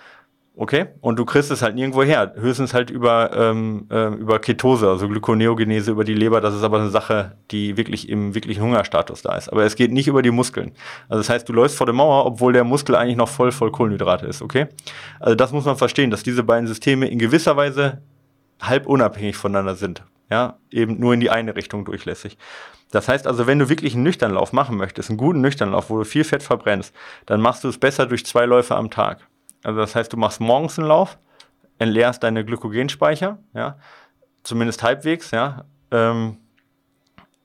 [0.56, 0.88] okay.
[1.02, 5.08] Und du kriegst es halt nirgendwo her, höchstens halt über ähm, äh, über Ketose, also
[5.08, 6.42] Gluconeogenese über die Leber.
[6.42, 9.50] Das ist aber eine Sache, die wirklich im wirklichen Hungerstatus da ist.
[9.50, 10.72] Aber es geht nicht über die Muskeln.
[11.10, 13.72] Also das heißt, du läufst vor der Mauer, obwohl der Muskel eigentlich noch voll voll
[13.72, 14.42] Kohlenhydrate ist.
[14.42, 14.68] Okay.
[15.20, 18.02] Also das muss man verstehen, dass diese beiden Systeme in gewisser Weise
[18.62, 22.38] halb unabhängig voneinander sind ja, eben nur in die eine Richtung durchlässig.
[22.92, 26.06] Das heißt also, wenn du wirklich einen Nüchternlauf machen möchtest, einen guten Nüchternlauf, wo du
[26.06, 26.96] viel Fett verbrennst,
[27.26, 29.28] dann machst du es besser durch zwei Läufe am Tag.
[29.64, 31.18] Also das heißt, du machst morgens einen Lauf,
[31.80, 33.78] entleerst deine Glykogenspeicher, ja,
[34.44, 36.38] zumindest halbwegs, ja, ähm,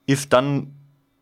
[0.07, 0.75] isst dann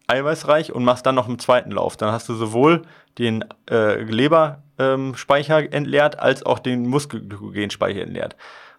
[0.08, 1.96] eiweißreich und machst dann noch einen zweiten Lauf.
[1.96, 2.82] Dann hast du sowohl
[3.18, 8.36] den äh, Leberspeicher ähm, entleert als auch den Muskelglykogenspeicher entleert.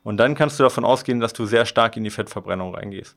[0.09, 3.15] Und dann kannst du davon ausgehen, dass du sehr stark in die Fettverbrennung reingehst.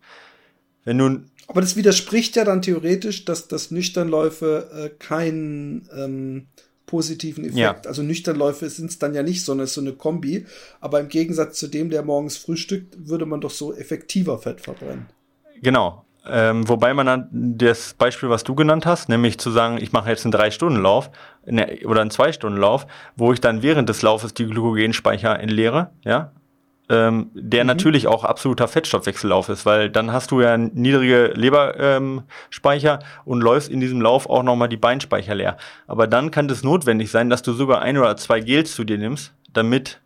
[0.85, 6.49] Wenn du Aber das widerspricht ja dann theoretisch, dass, dass Nüchternläufe äh, kein ähm,
[6.85, 7.57] positiven Effekt.
[7.57, 7.81] Ja.
[7.87, 10.45] Also Nüchternläufe sind es dann ja nicht, sondern es ist so eine Kombi.
[10.83, 15.07] Aber im Gegensatz zu dem, der morgens frühstückt, würde man doch so effektiver Fett verbrennen.
[15.63, 16.05] Genau.
[16.29, 20.11] Ähm, wobei man dann das Beispiel, was du genannt hast, nämlich zu sagen, ich mache
[20.11, 21.11] jetzt einen Drei-Stunden-Lauf
[21.47, 22.87] ne, oder einen Zwei-Stunden-Lauf,
[23.17, 26.33] wo ich dann während des Laufes die Glykogenspeicher entleere, ja,
[26.89, 27.69] ähm, der mhm.
[27.69, 33.71] natürlich auch absoluter Fettstoffwechsellauf ist, weil dann hast du ja niedrige Leberspeicher ähm, und läufst
[33.71, 35.57] in diesem Lauf auch nochmal die Beinspeicher leer.
[35.87, 38.99] Aber dann kann es notwendig sein, dass du sogar ein oder zwei Gels zu dir
[38.99, 40.01] nimmst, damit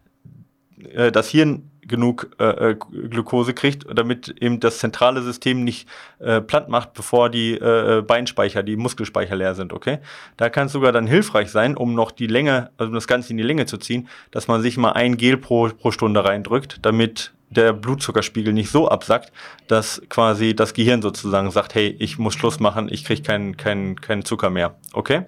[0.93, 6.41] äh, das Hirn genug äh, äh, Glucose kriegt, damit eben das zentrale System nicht äh,
[6.41, 9.99] platt macht, bevor die äh, Beinspeicher, die Muskelspeicher leer sind, okay?
[10.37, 13.37] Da kann es sogar dann hilfreich sein, um noch die Länge, also das Ganze in
[13.37, 17.32] die Länge zu ziehen, dass man sich mal ein Gel pro, pro Stunde reindrückt, damit
[17.51, 19.32] der Blutzuckerspiegel nicht so absackt,
[19.68, 24.01] dass quasi das Gehirn sozusagen sagt, hey, ich muss Schluss machen, ich kriege keinen kein,
[24.01, 25.24] kein Zucker mehr, okay?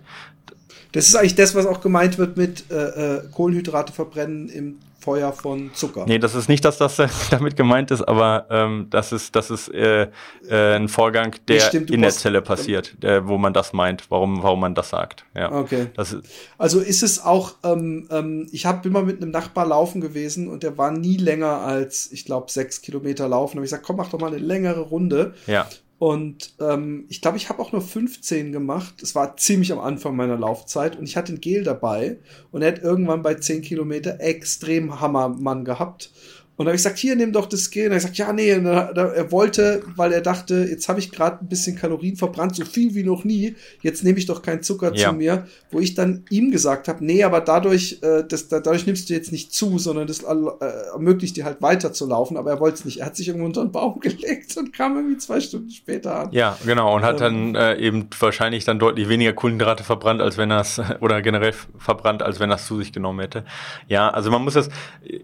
[0.93, 5.33] Das ist eigentlich das, was auch gemeint wird mit äh, äh Kohlenhydrate verbrennen im Feuer
[5.33, 6.05] von Zucker.
[6.07, 6.97] Nee, das ist nicht, dass das
[7.31, 10.09] damit gemeint ist, aber ähm, das ist, das ist äh,
[10.51, 14.43] äh, ein Vorgang, der stimmt, in der Zelle passiert, äh, wo man das meint, warum,
[14.43, 15.25] warum man das sagt.
[15.35, 15.53] Ja.
[15.53, 15.87] Okay.
[15.97, 16.19] Ist,
[16.59, 20.63] also ist es auch, ähm, ähm, ich habe immer mit einem Nachbar laufen gewesen und
[20.63, 23.53] der war nie länger als, ich glaube, sechs Kilometer laufen.
[23.53, 25.35] Da habe ich gesagt, komm, mach doch mal eine längere Runde.
[25.47, 25.69] Ja.
[25.99, 29.03] Und ähm, ich glaube, ich habe auch nur 15 gemacht.
[29.03, 32.19] Es war ziemlich am Anfang meiner Laufzeit und ich hatte ein Gel dabei
[32.53, 36.13] und er hat irgendwann bei 10 Kilometer extrem Hammermann gehabt.
[36.59, 37.87] Und da habe ich gesagt, hier, nimm doch das Skill.
[37.87, 41.13] Und er sagt, ja, nee, da, da, er wollte, weil er dachte, jetzt habe ich
[41.13, 43.55] gerade ein bisschen Kalorien verbrannt, so viel wie noch nie.
[43.81, 45.11] Jetzt nehme ich doch keinen Zucker ja.
[45.11, 45.47] zu mir.
[45.71, 49.31] Wo ich dann ihm gesagt habe, nee, aber dadurch, äh, das, dadurch nimmst du jetzt
[49.31, 52.37] nicht zu, sondern das äh, ermöglicht dir halt weiter zu laufen.
[52.37, 52.99] Aber er wollte es nicht.
[52.99, 56.33] Er hat sich irgendwo unter den Baum gelegt und kam irgendwie zwei Stunden später an.
[56.33, 56.97] Ja, genau.
[56.97, 60.63] Und hat ähm, dann äh, eben wahrscheinlich dann deutlich weniger Kohlenhydrate verbrannt, als wenn er
[60.63, 63.45] es, oder generell verbrannt, als wenn er es zu sich genommen hätte.
[63.87, 64.71] Ja, also man muss das,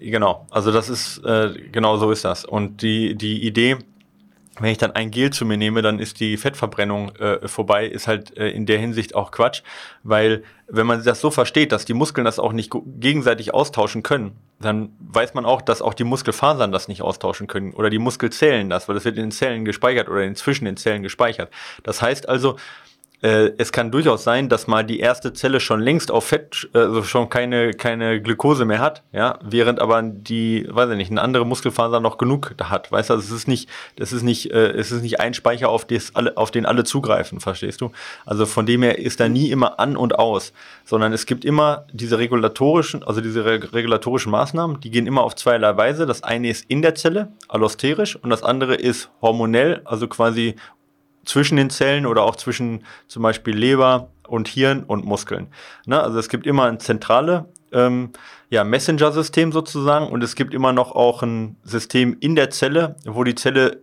[0.01, 0.47] genau.
[0.51, 2.45] Also das ist, äh, genau so ist das.
[2.45, 3.79] Und die, die Idee,
[4.61, 8.07] wenn ich dann ein Gel zu mir nehme, dann ist die Fettverbrennung äh, vorbei, ist
[8.07, 9.63] halt äh, in der Hinsicht auch Quatsch,
[10.03, 14.37] weil wenn man das so versteht, dass die Muskeln das auch nicht gegenseitig austauschen können,
[14.61, 18.71] dann weiß man auch, dass auch die Muskelfasern das nicht austauschen können oder die Muskelzellen
[18.71, 21.51] das, weil das wird in den Zellen gespeichert oder inzwischen in den Zellen gespeichert.
[21.83, 22.57] Das heißt also,
[23.25, 27.03] äh, es kann durchaus sein, dass mal die erste Zelle schon längst auf Fett, also
[27.03, 31.47] schon keine, keine Glukose mehr hat, ja, während aber die, weiß ich nicht, eine andere
[31.47, 32.93] Muskelfaser noch genug hat.
[32.93, 35.71] Weißt du, also es ist nicht, das ist nicht, äh, es ist nicht ein Speicher,
[35.71, 37.93] auf, des alle, auf den alle zugreifen, verstehst du?
[38.27, 40.53] Also von dem her ist da nie immer an und aus,
[40.85, 45.75] sondern es gibt immer diese regulatorischen, also diese regulatorischen Maßnahmen, die gehen immer auf zweierlei
[45.79, 46.05] Weise.
[46.05, 50.57] Das eine ist in der Zelle, allosterisch, und das andere ist hormonell, also quasi
[51.25, 55.49] zwischen den Zellen oder auch zwischen zum Beispiel Leber und Hirn und Muskeln.
[55.87, 56.01] Ne?
[56.01, 58.11] Also es gibt immer ein zentrale ähm,
[58.51, 63.25] ja, Messenger-System sozusagen und es gibt immer noch auch ein System in der Zelle, wo
[63.25, 63.83] die Zelle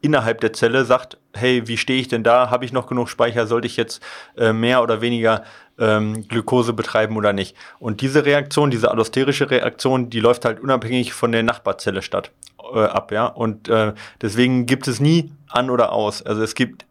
[0.00, 2.50] innerhalb der Zelle sagt, hey, wie stehe ich denn da?
[2.50, 3.46] Habe ich noch genug Speicher?
[3.46, 4.02] Sollte ich jetzt
[4.36, 5.44] äh, mehr oder weniger
[5.78, 7.56] ähm, Glukose betreiben oder nicht?
[7.78, 12.30] Und diese Reaktion, diese allosterische Reaktion, die läuft halt unabhängig von der Nachbarzelle statt
[12.72, 13.26] äh, ab, ja.
[13.26, 16.22] Und äh, deswegen gibt es nie an oder aus.
[16.22, 16.86] Also es gibt,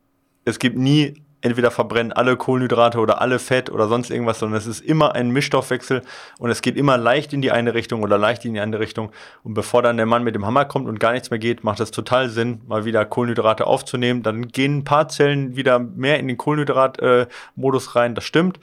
[0.45, 4.67] es gibt nie entweder verbrennen alle Kohlenhydrate oder alle Fett oder sonst irgendwas, sondern es
[4.67, 6.01] ist immer ein Mischstoffwechsel
[6.39, 9.11] und es geht immer leicht in die eine Richtung oder leicht in die andere Richtung.
[9.43, 11.79] Und bevor dann der Mann mit dem Hammer kommt und gar nichts mehr geht, macht
[11.79, 14.23] es total Sinn, mal wieder Kohlenhydrate aufzunehmen.
[14.23, 18.59] Dann gehen ein paar Zellen wieder mehr in den Kohlenhydrat-Modus rein, das stimmt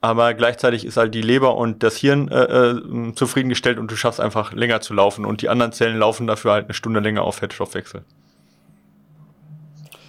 [0.00, 4.20] aber gleichzeitig ist halt die Leber und das Hirn äh, äh, zufriedengestellt und du schaffst
[4.20, 7.36] einfach länger zu laufen und die anderen Zellen laufen dafür halt eine Stunde länger auf
[7.36, 8.04] Fettstoffwechsel.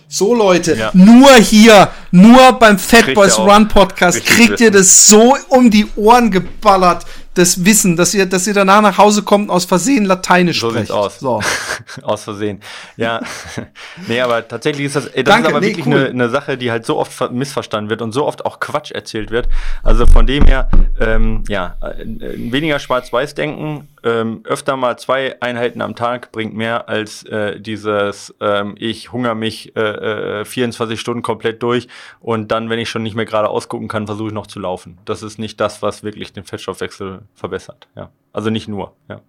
[0.09, 0.91] So Leute, ja.
[0.93, 6.31] nur hier, nur beim Fat Boys Run Podcast kriegt ihr das so um die Ohren
[6.31, 7.05] geballert
[7.37, 10.91] das Wissen, dass ihr, dass ihr danach nach Hause kommt aus Versehen Lateinisch so spricht.
[10.91, 11.19] aus.
[11.19, 11.41] So.
[12.01, 12.61] aus Versehen.
[12.95, 13.21] Ja.
[14.07, 15.95] nee, aber tatsächlich ist das, ey, das Danke, ist aber nee, wirklich cool.
[15.95, 19.31] eine, eine Sache, die halt so oft missverstanden wird und so oft auch Quatsch erzählt
[19.31, 19.49] wird.
[19.83, 20.69] Also von dem her,
[20.99, 22.05] ähm, ja, äh,
[22.51, 28.33] weniger Schwarz-Weiß denken, ähm, öfter mal zwei Einheiten am Tag bringt mehr als äh, dieses,
[28.39, 31.87] ähm, ich hungere mich äh, äh, 24 Stunden komplett durch
[32.19, 34.97] und dann, wenn ich schon nicht mehr gerade ausgucken kann, versuche ich noch zu laufen.
[35.05, 37.87] Das ist nicht das, was wirklich den Fettstoffwechsel verbessert.
[37.95, 38.09] Ja.
[38.33, 39.21] Also nicht nur, ja.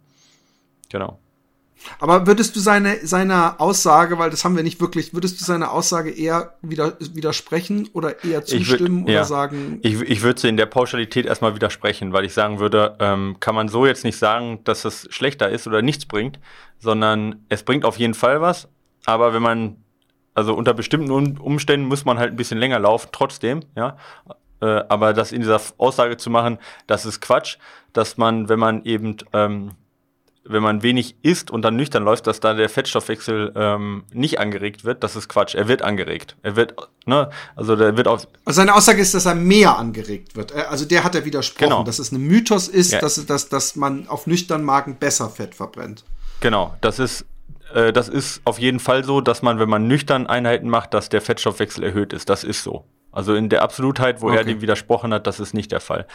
[0.91, 1.19] Genau.
[2.01, 5.72] Aber würdest du seine, seiner Aussage, weil das haben wir nicht wirklich, würdest du seiner
[5.72, 9.24] Aussage eher wieder, widersprechen oder eher zustimmen würd, oder ja.
[9.24, 9.79] sagen?
[9.83, 13.55] Ich, ich würde sie in der Pauschalität erstmal widersprechen, weil ich sagen würde, ähm, kann
[13.55, 16.39] man so jetzt nicht sagen, dass es schlechter ist oder nichts bringt,
[16.79, 18.68] sondern es bringt auf jeden Fall was.
[19.07, 19.76] Aber wenn man,
[20.35, 23.97] also unter bestimmten Umständen muss man halt ein bisschen länger laufen, trotzdem, ja.
[24.61, 27.59] Äh, aber das in dieser Aussage zu machen, das ist Quatsch,
[27.93, 29.72] dass man, wenn man eben ähm,
[30.49, 34.84] wenn man wenig isst und dann nüchtern läuft, dass da der Fettstoffwechsel ähm, nicht angeregt
[34.84, 35.55] wird, das ist Quatsch.
[35.55, 36.36] Er wird angeregt.
[36.42, 36.74] Er wird,
[37.07, 38.26] ne, also der wird auf.
[38.44, 40.53] Also seine Aussage ist, dass er mehr angeregt wird.
[40.53, 41.82] Also der hat er widersprochen, Genau.
[41.84, 43.01] dass es ein Mythos ist, Ja.
[43.01, 46.05] dass, dass, dass man auf nüchternen Magen besser Fett verbrennt.
[46.40, 47.24] Genau, das ist,
[47.74, 51.09] äh, das ist auf jeden Fall so, dass man, wenn man nüchtern Einheiten macht, dass
[51.09, 52.28] der Fettstoffwechsel erhöht ist.
[52.30, 52.84] Das ist so.
[53.11, 54.45] Also in der Absolutheit, wo er Okay.
[54.53, 56.07] dem widersprochen hat, das ist nicht der Fall.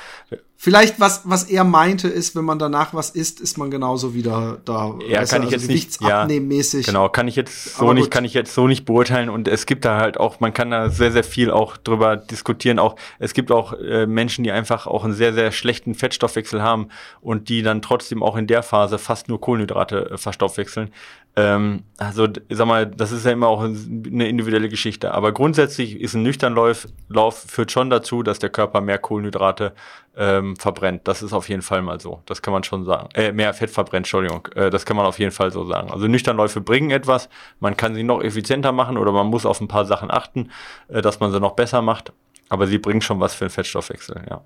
[0.55, 4.59] Vielleicht, was, was er meinte, ist, wenn man danach was isst, ist man genauso wieder
[4.63, 4.93] da.
[5.07, 6.85] Ja, kann du, ich also jetzt nicht- ja, gewichtsabnehmmäßig.
[6.85, 9.83] Genau, kann ich jetzt so nicht, kann ich jetzt so nicht beurteilen und es gibt
[9.85, 12.79] da halt auch, man kann da sehr, sehr viel auch drüber diskutieren.
[12.79, 16.89] Auch es gibt auch äh, Menschen, die einfach auch einen sehr, sehr schlechten Fettstoffwechsel haben
[17.21, 20.91] und die dann trotzdem auch in der Phase fast nur Kohlenhydrate äh, verstoffwechseln.
[21.35, 25.13] Ähm, also, sag mal, das ist ja immer auch eine individuelle Geschichte.
[25.13, 29.73] Aber grundsätzlich ist ein Nüchternlauf Lauf führt schon dazu, dass der Körper mehr Kohlenhydrate
[30.15, 31.07] ähm, verbrennt.
[31.07, 32.21] Das ist auf jeden Fall mal so.
[32.27, 33.09] Das kann man schon sagen.
[33.15, 34.47] Äh, mehr Fett verbrennt, Entschuldigung.
[34.55, 35.91] Äh, das kann man auf jeden Fall so sagen.
[35.91, 37.29] Also Nüchternläufe bringen etwas.
[37.59, 40.51] Man kann sie noch effizienter machen oder man muss auf ein paar Sachen achten,
[40.87, 42.13] äh, dass man sie noch besser macht.
[42.49, 44.41] Aber sie bringen schon was für den Fettstoffwechsel, ja.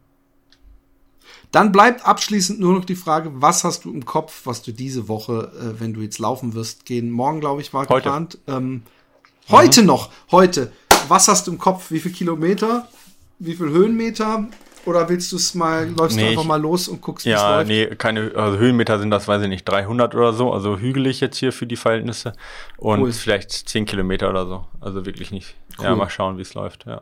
[1.51, 5.07] Dann bleibt abschließend nur noch die Frage, was hast du im Kopf, was du diese
[5.07, 7.09] Woche, äh, wenn du jetzt laufen wirst, gehen?
[7.09, 7.93] Morgen, glaube ich, war Heute.
[7.95, 8.37] geplant.
[8.47, 8.83] Ähm,
[9.49, 10.71] heute noch, heute.
[11.07, 11.89] Was hast du im Kopf?
[11.89, 12.87] Wie viel Kilometer?
[13.39, 14.47] Wie viel Höhenmeter?
[14.85, 17.29] Oder willst du es mal, läufst Nee, du einfach ich- mal los und guckst, wie
[17.31, 17.67] es Ja, läuft?
[17.67, 21.37] nee, keine, also Höhenmeter sind das, weiß ich nicht, 300 oder so, also hügelig jetzt
[21.37, 22.31] hier für die Verhältnisse
[22.77, 23.11] und Cool.
[23.11, 25.55] vielleicht 10 Kilometer oder so, also wirklich nicht.
[25.81, 25.97] Ja, Cool.
[25.97, 27.01] mal schauen, wie es läuft, ja.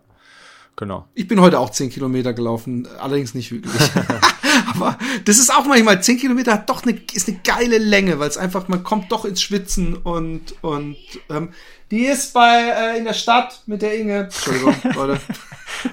[0.78, 1.08] Genau.
[1.14, 3.76] Ich bin heute auch 10 Kilometer gelaufen, allerdings nicht hügelig.
[4.74, 8.30] Aber das ist auch manchmal, 10 Kilometer hat doch eine, ist eine geile Länge, weil
[8.30, 10.98] es einfach, man kommt doch ins Schwitzen und, und
[11.30, 11.50] ähm,
[11.92, 14.24] die ist bei äh, in der Stadt mit der Inge.
[14.26, 15.20] Entschuldigung, Leute.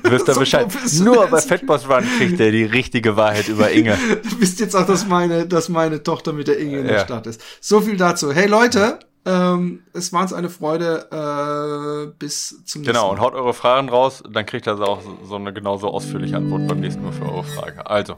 [0.04, 0.66] Wisst ihr So Bescheid?
[1.02, 3.98] Nur bei Fatboss Run kriegt er die richtige Wahrheit über Inge.
[4.22, 7.04] Du wisst jetzt auch, dass meine, dass meine Tochter mit der Inge in der Ja.
[7.04, 7.42] Stadt ist.
[7.60, 8.32] So viel dazu.
[8.32, 12.92] Hey Leute, ähm, es war uns eine Freude äh, bis zum nächsten Mal.
[12.92, 16.36] Genau, und haut eure Fragen raus, dann kriegt ihr also auch so eine genauso ausführliche
[16.36, 17.86] Antwort beim nächsten Mal für eure Frage.
[17.88, 18.16] Also,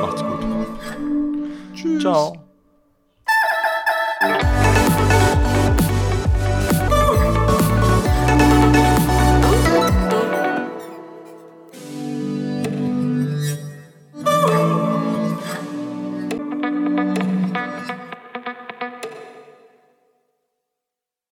[0.00, 0.44] macht's gut.
[1.74, 2.02] Tschüss.
[2.02, 2.36] Ciao.